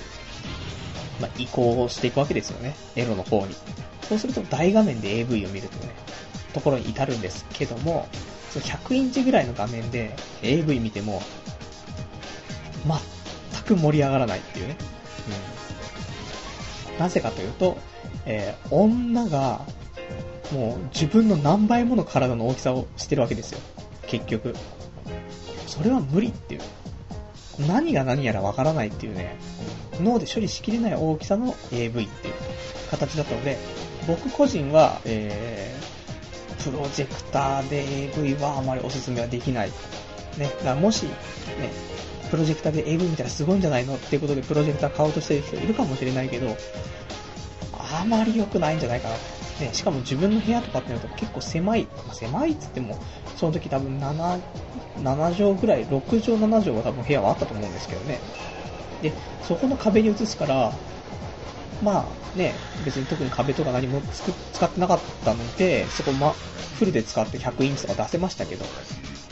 [1.21, 2.75] まあ、移行していくわけですよね。
[2.95, 3.55] エロの方に。
[4.01, 5.91] そうすると大画面で AV を見るとね、
[6.53, 8.07] ところに至るんですけども、
[8.51, 11.21] その100インチぐらいの画面で AV 見ても、
[13.51, 14.77] 全く盛り上がらないっていうね。
[16.93, 16.99] うん。
[16.99, 17.77] なぜかというと、
[18.25, 19.61] えー、女が、
[20.51, 23.59] もう自分の何倍もの体の大きさをしてるわけですよ。
[24.07, 24.55] 結局。
[25.67, 26.61] それは無理っていう。
[27.67, 29.35] 何が何やらわからないっていうね、
[30.01, 32.33] 脳で処理しきれない大きさの AV っていう
[32.89, 33.57] 形だったので、
[34.07, 39.69] 僕個人は、えー、プロジェクターで AV はあまりおすすめはできない。
[40.37, 41.11] ね、だからもし、ね、
[42.31, 46.55] プロジェクターで AV 見たらすごいんじゃないのっていうことでプロジェクター買おうとしてる人いるかもしれないけど、
[47.77, 49.15] あまり良くないんじゃないかな。
[49.59, 52.97] ね、しかも自分の部屋とかってなると結構狭い、まあ、狭いっつっても、
[53.35, 54.39] その時多分7、
[54.99, 58.19] 7畳ぐらい、6畳7畳は多分部屋はあったと思うんですけどね。
[59.01, 60.73] で、そこの壁に映すから、
[61.81, 64.01] まあね、別に特に壁とか何も
[64.53, 66.33] 使ってなかったので、そこま、
[66.79, 68.65] フルで使って100インチとか出せましたけど、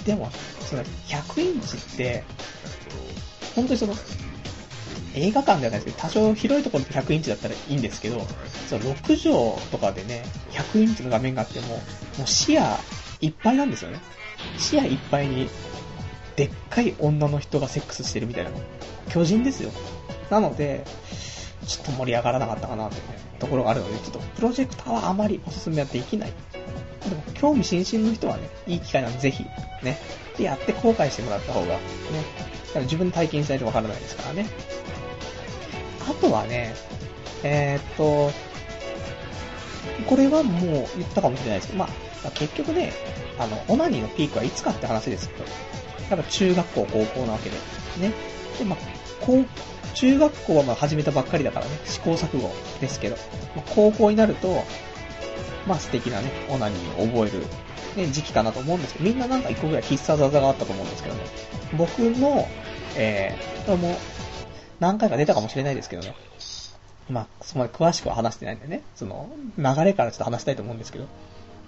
[0.05, 0.29] でも、
[0.69, 2.23] その100インチって、
[3.55, 3.95] 本当にその、
[5.15, 8.25] 映画館ではないですけど、多少広いところで100インチだったらいいんですけど、
[8.69, 11.79] その6畳とかでね、100インチの画面があっても、も
[12.23, 12.61] う視野
[13.19, 13.99] いっぱいなんですよね。
[14.57, 15.49] 視野いっぱいに、
[16.35, 18.51] でっかい女の人がセックスしてるみたいな
[19.09, 19.71] 巨人ですよ。
[20.29, 20.85] なので、
[21.67, 23.01] ちょっと盛り上がらなかったかなという
[23.39, 26.33] ところがあるので、ちょっとプロジェクターはあまりおすすめはできない。
[27.09, 29.43] でも、興味津々の人はね、いい機会なのでぜひ、
[29.83, 29.97] ね、
[30.37, 31.79] でやって後悔してもらった方が、ね、
[32.75, 34.45] 自分で体験しないとわからないですからね。
[36.09, 36.75] あとはね、
[37.43, 38.31] えー、っと、
[40.07, 41.89] これはもう言ったかもしれないですけど、ま
[42.25, 42.93] あ、結局ね、
[43.39, 45.43] あの、オナニーのピークはいつかって話ですけど、
[46.09, 47.55] やっぱ中学校、高校なわけで、
[47.99, 48.13] ね。
[48.59, 48.79] で、まあ、
[49.21, 49.45] 高、
[49.93, 53.17] 中学校はまあ始めたばっかりだからね、試行錯誤ですけど、
[53.55, 54.63] まあ、高校になると、
[55.67, 57.45] まあ素敵なね、オナニーを覚える、
[57.95, 61.21] ね、時期かなと思うんですけど、みんななんか一個ぐらい必殺技があったと思うんですけどね。
[61.77, 62.47] 僕の、
[62.95, 63.97] えー、も、
[64.81, 66.15] 何回か出たかもしれないですけどね。
[67.07, 71.05] まあ、そこまで詳しくは話してないんでね、その、流れからちょっと話したいと思うんですけど、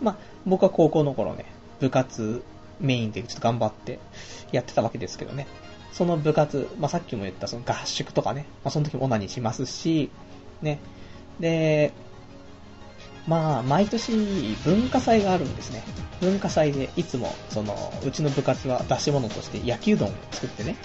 [0.01, 1.45] まあ、僕は高校の頃ね、
[1.79, 2.43] 部活
[2.79, 3.99] メインでちょっと頑張って
[4.51, 5.45] やってたわけですけどね。
[5.91, 10.09] その部活、まあ、さっきも言ったその合宿とかね、まあ、その時もオナニーしますし、
[10.63, 10.79] ね。
[11.39, 11.93] で、
[13.27, 14.11] まあ、毎年
[14.65, 15.83] 文化祭があるんですね。
[16.19, 20.75] 文化祭でいつも、その、うちの部活は出し物として焼きうどんを作ってね。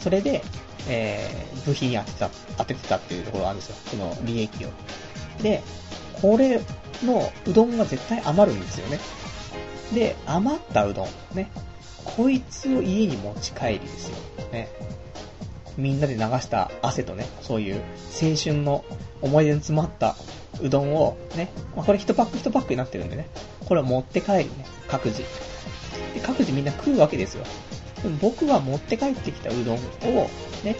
[0.00, 0.42] それで、
[0.88, 3.76] えー、部品に当てた、当ててたっていうところがあるんですよ。
[3.86, 4.68] その利益を。
[5.42, 5.62] で、
[6.20, 6.60] これ
[7.02, 8.98] のうどんが絶対余るんですよね。
[9.92, 11.50] で、余ったうどん、ね。
[12.04, 14.16] こいつを家に持ち帰りですよ。
[14.52, 14.68] ね。
[15.76, 17.82] みんなで流した汗とね、そういう
[18.22, 18.84] 青春の
[19.22, 20.14] 思い出に詰まった
[20.60, 23.28] うどんをね、まあ、これ1パック1パックになってるんでね、
[23.66, 25.22] これを持って帰りね、各自。
[26.14, 27.44] で各自みんな食うわけですよ。
[28.10, 30.30] 僕は持って帰ってきたうどんを、
[30.64, 30.76] ね、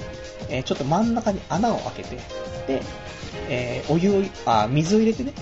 [0.48, 2.16] え、ちょっと真ん中に穴を開けて、
[2.66, 2.82] で、
[3.48, 5.32] えー、お湯を、あ、水を入れてね、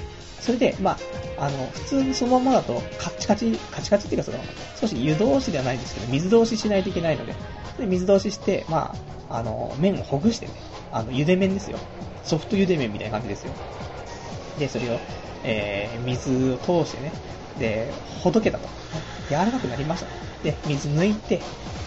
[0.40, 0.92] それで、ま
[1.38, 4.38] あ、あの、普通にそのままだと、カチカチ、カチカチっていうかその、
[4.80, 7.34] 少し湯通しではないんですけど、水通ししないといけないので、
[7.78, 8.94] で水通しして、ま
[9.28, 10.52] あ、あの、麺をほぐしてね、
[10.92, 11.78] あの、茹で麺ですよ。
[12.24, 13.52] ソフト茹で麺みたいな感じですよ。
[14.58, 14.98] で、それを、
[15.44, 17.12] えー、水を通してね、
[17.58, 17.90] で、
[18.22, 18.68] ほどけたと。
[19.28, 20.06] 柔らかくなりました。
[20.42, 21.40] で、水抜いて、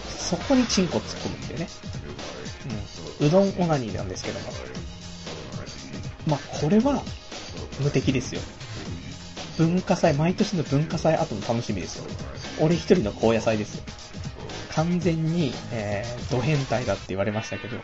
[0.08, 1.68] そこにチンコ突っ込むっていうね。
[3.20, 3.26] うん。
[3.26, 4.46] うどんオナニーなんですけども。
[6.26, 7.02] まあ、これは、
[7.80, 8.40] 無敵ですよ。
[9.58, 12.04] 文化祭、毎年の文化祭後の楽しみですよ。
[12.60, 13.84] 俺一人の高野菜ですよ。
[14.70, 17.76] 完全に、えー、ド変態だって言われましたけど、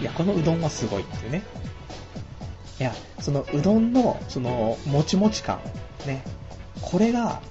[0.00, 1.42] いや、このうどんはすごいっていうね。
[2.78, 5.60] いや、そのうどんの、その、もちもち感、
[6.06, 6.22] ね。
[6.80, 7.42] これが、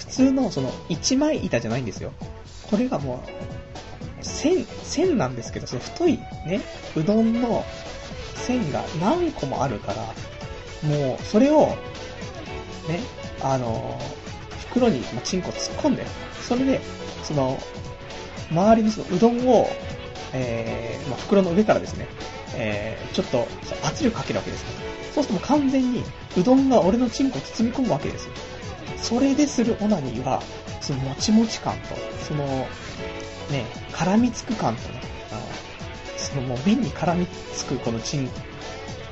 [0.00, 2.12] 普通の、その、一枚板じゃないんですよ。
[2.70, 3.22] これがも
[4.20, 6.12] う、線、線なんですけど、その太い、
[6.46, 6.62] ね、
[6.96, 7.64] うどんの
[8.34, 10.02] 線が何個もあるから、
[10.88, 11.66] もう、それを、
[12.88, 13.00] ね、
[13.42, 14.00] あの、
[14.70, 16.06] 袋に、チンコ突っ込んで、
[16.40, 16.80] それで、
[17.22, 17.58] その、
[18.50, 19.68] 周りにそのうどんを、
[20.32, 22.08] えー、まあ、袋の上からですね、
[22.54, 23.46] えー、ちょっと
[23.86, 24.70] 圧力かけるわけですね。
[25.14, 26.04] そうするともう完全に
[26.36, 28.32] うどんが俺のチンコを包み込むわけですよ。
[29.02, 30.42] それでするオナニーは、
[30.80, 31.94] そのもちもち感と、
[32.24, 32.44] その、
[33.50, 35.00] ね、絡みつく感とね、
[35.32, 35.40] あの
[36.16, 38.30] そのもう瓶に絡みつくこのチン、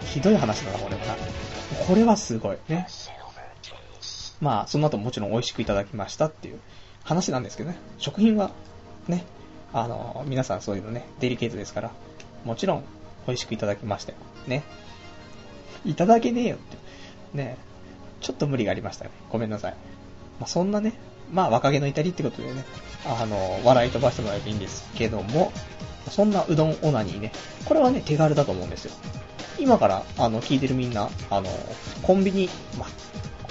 [0.05, 1.15] ひどい話だな、これはな。
[1.87, 2.59] これはすごい。
[2.69, 2.87] ね。
[4.41, 6.61] まあ、その後もちろん美味しくいただきましたっていう
[7.03, 7.77] 話なんですけどね。
[7.99, 8.51] 食品は、
[9.09, 9.25] ね、
[9.73, 11.91] あの、皆さんそういうのね、デリケートですから、
[12.45, 12.85] もちろん
[13.27, 14.19] 美味しくいただきましたよ。
[14.47, 14.63] ね。
[15.85, 16.77] いただけねえよって。
[17.35, 17.57] ね
[18.21, 19.11] ちょっと無理がありましたね。
[19.31, 19.73] ごめんなさい。
[20.41, 20.95] まあ、そんなね、
[21.31, 22.65] まあ若気の至りってことでね、
[23.07, 25.53] あの、笑い飛ばしてもらえばいいんですけども、
[26.11, 27.33] そんなうどんオナニーね、
[27.65, 28.93] これはね、手軽だと思うんですよ。
[29.59, 31.49] 今から、あの、聞いてるみんな、あの、
[32.03, 32.49] コンビニ、
[32.79, 32.89] まあ、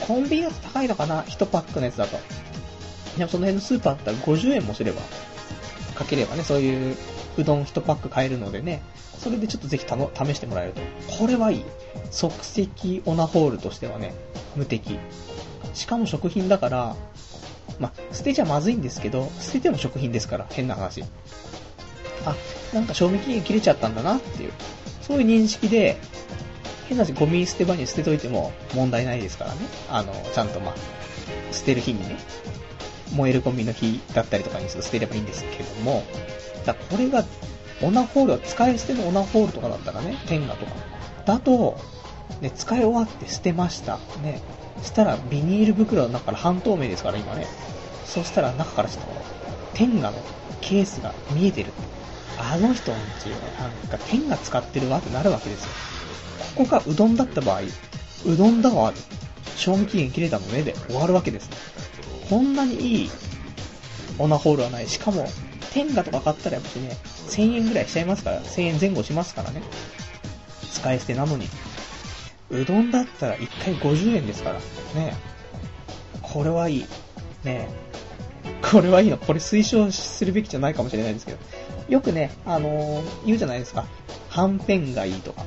[0.02, 2.18] コンビニだと高いのかな ?1 パックのやつだと。
[3.18, 5.02] でもその辺のスーパーだったら50円もすれば、
[5.96, 6.96] かければね、そういう
[7.38, 8.82] うどん1パック買えるのでね、
[9.18, 10.82] それでちょっとぜひ試してもらえると。
[11.20, 11.66] これはいい。
[12.12, 14.14] 即席オナホールとしてはね、
[14.58, 15.00] 無敵。
[15.74, 16.96] しかも食品だから、
[17.80, 21.04] ま、捨てちゃまずいんですけど、捨てても食品ですから、変な話。
[22.26, 22.36] あ、
[22.74, 24.52] なんか賞味期限切れちゃったんだなっていう、
[25.02, 25.98] そういう認識で、
[26.90, 29.58] 変な話、ゴミ捨て場に捨てといても問題ないですからね。
[29.90, 30.74] あの、ちゃんとま、
[31.52, 32.18] 捨てる日にね、
[33.14, 36.04] 燃えるゴミの日だったりとかに捨てればいいんですけども、
[36.66, 37.24] だこれが、
[37.82, 40.72] オナホールは使い捨てのオナホールとかだったらね、天下とか。
[41.26, 41.78] だと、
[42.42, 44.00] ね、使い終わって捨てました。
[44.22, 44.42] ね。
[44.84, 47.48] したらビニール袋の中から半透明ですから今ね。
[48.06, 49.12] そしたら中からちょっと、
[49.74, 50.18] 天下の
[50.62, 51.72] ケースが見えてる。
[52.40, 53.26] あの人んち、
[53.60, 55.70] なんか天下使ってるわってなるわけですよ。
[56.56, 57.62] ここがうどんだった場合、
[58.26, 58.94] うどんだわ、
[59.56, 61.58] 賞味期限切れたのねで終わるわけですね。
[62.30, 63.10] こんなにいい
[64.20, 64.88] オナホールはない。
[64.88, 65.28] しかも、
[65.74, 66.98] 天下とか買ったらやっぱりね、
[67.30, 69.62] 1000円ぐらいしちゃいますから、1000円前後しますからね。
[70.74, 71.48] 使い捨てなのに。
[72.50, 74.60] うどんだったら1回50円ですから。
[75.00, 75.14] ね
[76.22, 76.86] これはいい。
[77.44, 77.68] ね
[78.62, 79.18] これはいいの。
[79.18, 81.38] これ推奨するべきじゃないかもしれないですけど。
[81.90, 83.86] よくね、あのー、言うじゃないですか。
[84.30, 85.46] はんぺんがいいとか。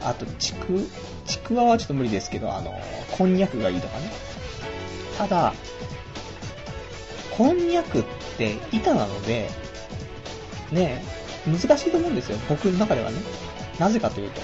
[0.00, 0.86] あと、ちく、
[1.26, 4.12] ちくわはちょっと無理ですけど、あのー、こんにゃくがいいとかね。
[5.18, 5.54] ただ、
[7.36, 8.04] こんにゃくっ
[8.38, 9.50] て板なので、
[10.70, 11.02] ね、
[11.46, 12.38] 難しいと思うんですよ。
[12.48, 13.18] 僕の中ではね。
[13.78, 14.40] なぜかというと、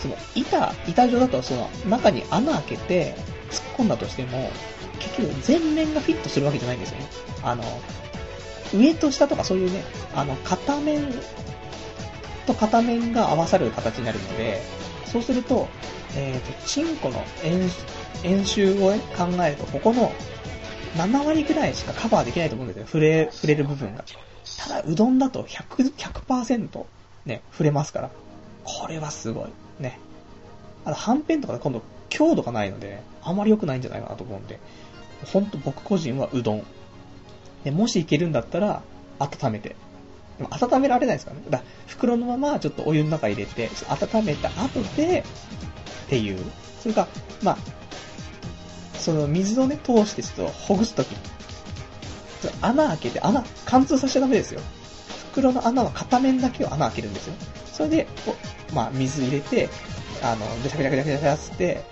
[0.00, 3.14] その板、板状だとその中に穴開けて
[3.50, 4.50] 突っ込んだとしても、
[4.98, 7.06] 結局全面がフィットするわけじゃないんですよね。
[7.42, 7.62] あの、
[8.74, 9.82] 上と下とかそういうね、
[10.14, 11.12] あの、片面
[12.46, 14.60] と片面が合わさる形になるので、
[15.06, 15.68] そうすると、
[16.16, 17.24] えっ、ー、と、チンコの
[18.24, 20.12] 円周を、ね、考えると、ここの
[20.96, 22.86] 7割ぐらいしかカバーできないと思うんですよ。
[22.86, 24.04] 触れ、触れる部分が。
[24.58, 26.84] ただ、うどんだと100、100%
[27.26, 28.10] ね、触れますから。
[28.64, 29.44] これはすごい。
[29.80, 29.98] ね。
[30.84, 34.58] あの、はんぺんとかで今度、強度がないので、あまり良くないんじゃないかなと思うんで、
[35.32, 36.62] ほんと僕個人はうどん。
[37.64, 38.82] で、もしいけるんだったら、
[39.18, 39.76] 温めて。
[40.38, 41.42] でも温められないですからね。
[41.50, 45.24] だから袋のままちょっとお湯の中入れて、温めた後で、
[46.06, 46.38] っていう。
[46.80, 47.08] それか、
[47.42, 47.58] まあ、
[48.98, 51.08] その水をね、通してちょっとほぐすとき、
[52.62, 54.60] 穴開けて、穴、貫通させちゃダメですよ。
[55.32, 57.34] 袋の穴は片面だけを穴開けるんですよ。
[57.72, 58.06] それで、
[58.74, 59.68] まあ、水入れて、
[60.22, 61.82] あの、ぐちゃぐちゃぐちゃぐちゃって、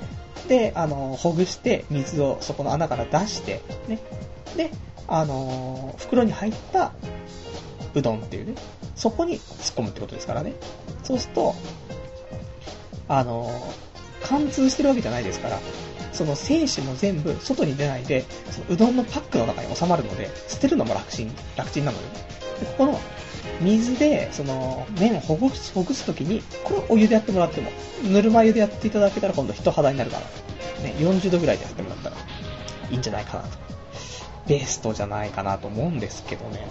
[0.49, 3.99] で、あの、ほぐして、水をそこの穴から出して、ね。
[4.57, 4.71] で、
[5.07, 6.93] あの、袋に入った
[7.95, 8.55] うどんっていうね、
[8.95, 10.55] そこに突っ込むってことですからね。
[11.03, 11.55] そうすると、
[13.09, 13.51] あの、
[14.23, 15.59] 貫通してるわけじゃないですから、
[16.13, 22.05] その精子も全部外に出ないで、そのうどんのパックの中に収まるので、捨てるのも楽ちん、楽ちんなのよ。
[22.61, 23.01] で、ここの
[23.61, 27.71] 水で、その、麺をほぐす、ほぐすときに、これお湯でやってもらっても、
[28.05, 32.17] ぬるま湯でやっていただけたら今度人肌になるから、ね、40度ぐらいでやってもらったら、
[32.91, 33.49] いいんじゃないかなと。
[34.47, 36.67] ベストじゃないかなと思うんですけどね。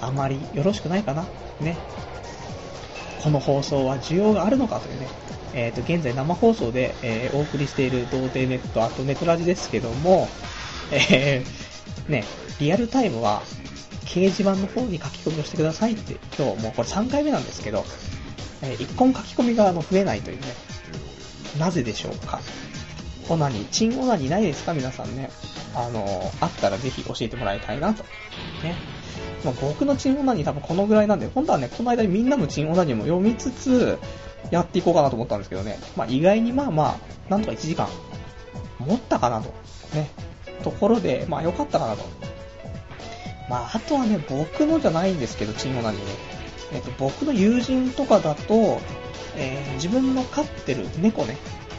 [0.00, 1.26] あまりよろしくないかな。
[1.60, 1.76] ね。
[3.22, 5.08] この放送は需要があるのかというね、
[5.54, 10.28] えっ、ー、と、現在生放送で、えー、お送りしている童貞ネット、あとネトラジですけども、
[10.90, 12.24] えー、ね、
[12.58, 13.42] リアルタイムは、
[14.12, 17.84] 掲示板の方に書き込みをしてくださいって、今日もうこれ3回目なんですけど、
[18.62, 20.42] えー、一個も書き込みがあの増えないというね、
[21.58, 22.40] なぜでしょうか？
[23.28, 24.74] オナニー、チンオナニーないですか？
[24.74, 25.30] 皆さんね。
[25.74, 28.02] あの、あったらぜひ教えてもらいたいなと。
[28.62, 28.76] ね。
[29.42, 33.98] まあ、僕のチンオナニー多分このぐらいなんで、本当はね、この間にみんなのチンオナニーも読みつつ、
[34.50, 35.78] やっていこうかなと思ったんですけどね。
[35.96, 36.98] まあ、意外にまあま
[37.28, 37.88] あ、なんとか1時間、
[38.78, 39.48] 持ったかなと。
[39.94, 40.10] ね。
[40.62, 42.04] ところで、まあ良かったかなと。
[43.48, 46.12] まあ、あとはね、僕のじゃないんですけど、チンオナニーね。
[46.74, 48.80] えっ、と、僕の友人とかだと、
[49.36, 51.36] えー、自分の飼ってる猫ね。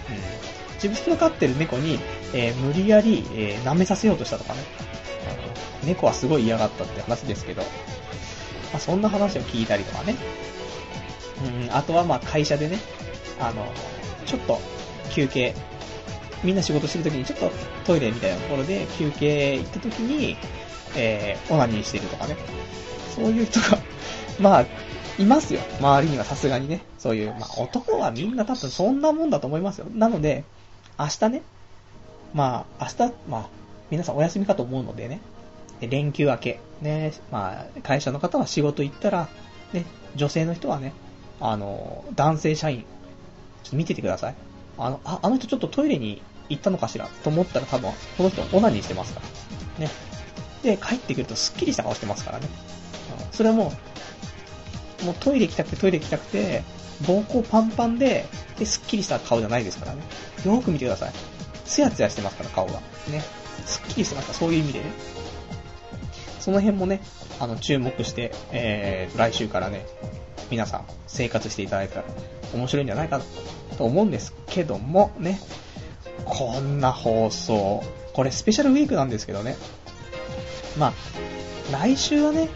[0.10, 0.76] うん。
[0.76, 2.00] 自分の飼ってる猫に、
[2.34, 4.60] えー、無理やり、えー、舐めさせようとしたとかね。
[5.86, 7.68] 猫はすごい嫌がったって話ですけど、ま
[8.76, 10.16] あ、そんな話を聞いたりとかね。
[11.68, 12.80] うん、あとはまあ会社でね、
[13.40, 13.72] あの、
[14.26, 14.60] ちょっと
[15.12, 15.54] 休憩、
[16.44, 17.52] みんな仕事してる時にちょっと
[17.86, 20.38] トイレみたいなところで休憩行った時に、
[20.96, 22.36] えー、オナニーしてるとかね。
[23.16, 23.78] そういう人が
[24.40, 24.66] まあ、
[25.20, 25.62] いますよ。
[25.80, 26.82] 周りにはさすがにね。
[26.98, 29.86] そういう、まあ男はみんな多分そんなもんだと思いますよ。
[29.94, 30.44] なので、
[31.00, 31.42] 明日ね、
[32.34, 33.46] まあ、明日、まあ、
[33.92, 35.20] 皆さんお休みかと思うのでね、
[35.82, 39.28] 連休明け、ね、まあ、会社の方は仕事行ったら、
[39.72, 39.86] ね、
[40.16, 40.94] 女性の人はね、
[41.40, 42.86] あの、男性社員、
[43.64, 44.36] ちょっと見ててください。
[44.78, 47.08] あの、あ、あの人ちょっとトイレに行ったのかしら？
[47.24, 49.22] と思ったら多分、この人オナニーしてますか
[49.80, 49.86] ら。
[49.86, 49.92] ね。
[50.64, 52.48] で、帰ってくるとスッキリした顔してますからね。
[53.32, 53.74] それはも
[55.02, 56.64] う、もうトイレ行きたくてトイレ行きたくて、
[57.04, 58.26] 膀胱パンパンで、
[58.58, 60.02] で、スッキリした顔じゃないですからね。
[60.46, 61.12] よく見てください。
[61.66, 62.74] ツヤツヤしてますから、顔が。
[63.10, 63.24] ね。
[63.66, 64.86] スッキリしてますから、そういう意味でね。
[66.40, 67.02] その辺もね、
[67.40, 69.86] あの、注目して、えー、来週からね、
[70.50, 72.06] 皆さん生活していただいたら
[72.54, 73.22] 面白いんじゃないか
[73.78, 75.40] と思うんですけどもね、
[76.26, 77.84] こんな放送、
[78.14, 79.56] これスペシャルウィークなんですけどね、
[80.78, 80.94] まあ、
[81.72, 82.50] 来週はね、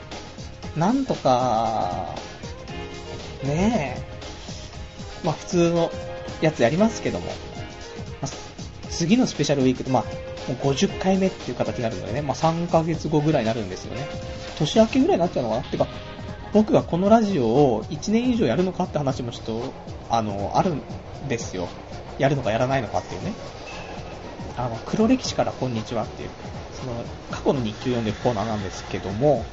[0.75, 2.15] なんとか、
[3.43, 3.97] ね
[5.23, 5.91] え、まあ普通の
[6.41, 7.25] やつやりますけども、
[8.21, 8.27] まあ、
[8.89, 10.03] 次のスペシャルウィークって、まあ、
[10.51, 14.07] もう50回目っていう形になるのでね、まあ、3ヶ月後ぐらいになるんですよね。
[14.57, 15.87] 年明けぐらいになっちゃうのかなってか、
[16.53, 19.73] 僕がこのラジオを1年以上やるのかって話もちょっと、
[20.09, 20.81] あの、あるん
[21.27, 21.67] ですよ。
[22.17, 23.33] やるのかやらないのかっていうね。
[24.57, 26.29] あの、黒歴史からこんにちはっていう、
[26.71, 29.45] その、過去の日記を読んでるコーナーなんですけども、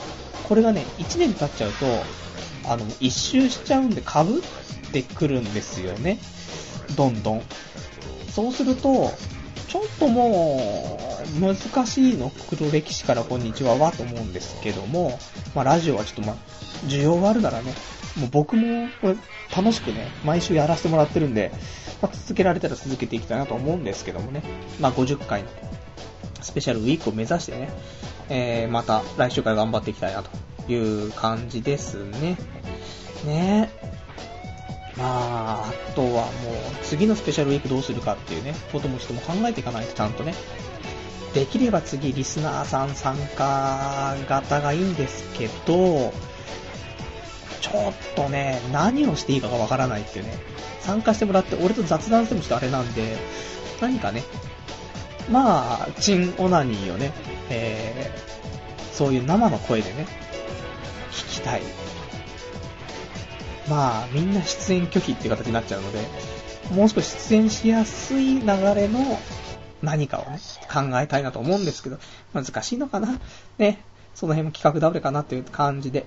[0.49, 1.87] これがね、1年経っちゃうと、
[2.67, 6.19] あの、一周しちゃうんで被ってくるんですよね。
[6.97, 7.43] どんどん。
[8.31, 9.13] そうすると、
[9.69, 15.19] ちょっともう、難しいの、黒歴史からこんにちははと思うんですけども、
[15.55, 16.37] まあラジオはちょっとまあ、
[16.87, 17.75] 需要があるならね、
[18.17, 19.17] もう僕もこれ
[19.55, 21.53] 楽しくね、毎週やらせてもらってるんで、
[22.03, 24.43] まあ、続けられたら続けていきたいなと思うんですけどもね、
[24.81, 25.49] まあ50回の
[26.43, 27.71] スペシャルウィークを目指してね、
[28.29, 30.31] えー、また来週から頑張っていきたいなと
[30.73, 32.37] いう感じですね。
[33.25, 33.71] ね
[34.97, 36.25] まあ、あとはもう、
[36.83, 40.35] 次のスペシャルウィークどうするかっていうね、こともちょっとも考えていかないとちゃんとね。
[41.35, 46.13] できれば次、リスナーさん参加型がいいんですけど、
[47.61, 50.54] ちょっとね、何をしていいかがわからないっていうね。
[50.85, 53.17] 参加してもらって、俺と雑談してもちょっとあれなんで、
[53.81, 54.23] 何かね、
[55.31, 57.13] まあ、チンオナニーをね、
[57.49, 60.07] えー、そういう生の声でね、
[61.11, 61.63] 聞きたい。
[63.69, 66.01] まあ、みんな出演拒否っていう形になっちゃうので、
[66.75, 69.19] もう少し出演しやすい流れの
[69.83, 70.39] 何かをね、
[70.71, 71.99] 考えたいなと思うんですけど、
[72.35, 73.19] 難しいのかな
[73.57, 73.83] ね、
[74.15, 76.05] その辺も企画倒れかなっていう感じで。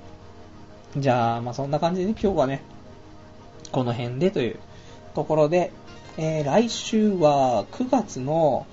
[0.95, 2.61] じゃあ、まあそんな感じで、ね、今日はね、
[3.71, 4.59] この辺でという
[5.17, 5.71] ところで、
[6.19, 8.67] えー、来週は9月の、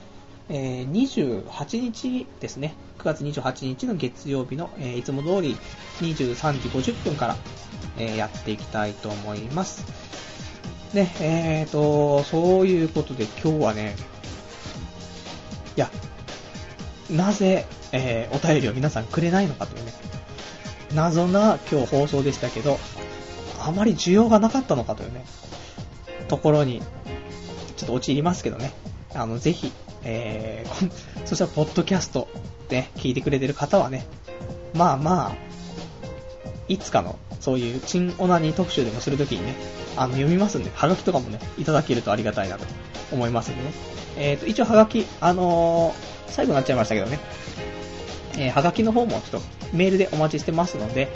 [0.51, 2.75] えー、28日ですね。
[2.99, 5.57] 9月28日の月曜日の、えー、いつも通り
[6.03, 7.37] 23時50分から、
[7.97, 9.87] え、やっていきたいと思います。
[10.93, 13.97] ね、えーと、そういうことで今日はね、
[15.79, 15.91] いや、
[17.11, 19.93] なぜ、え、お便りを皆さんくれないのかというね、
[20.95, 22.79] 謎な今日放送でしたけど、
[23.67, 25.25] あまり需要がなかったのかというね、
[26.29, 26.81] ところに
[27.77, 28.73] ちょっと陥りますけどね。
[29.15, 29.73] あの、ぜひ、
[30.03, 30.91] えー、
[31.27, 32.29] そしたら、ポッドキャスト
[32.69, 34.07] で聞いてくれてる方はね、
[34.75, 35.37] まあまあ、
[36.69, 39.55] いつかの、そういう、チンオナニー特集でもするときにね、
[39.97, 42.65] あの、読みますんで、ハガキとかもね、いただけるとありがたいなと
[43.13, 43.73] 思いますんでね。
[44.17, 47.21] えっ、ー、と、一応ハガキ、あのー、最後になっちゃいましたけどね、
[48.37, 51.09] えー、はがきの方もちょっとメールでお待ちしてますので、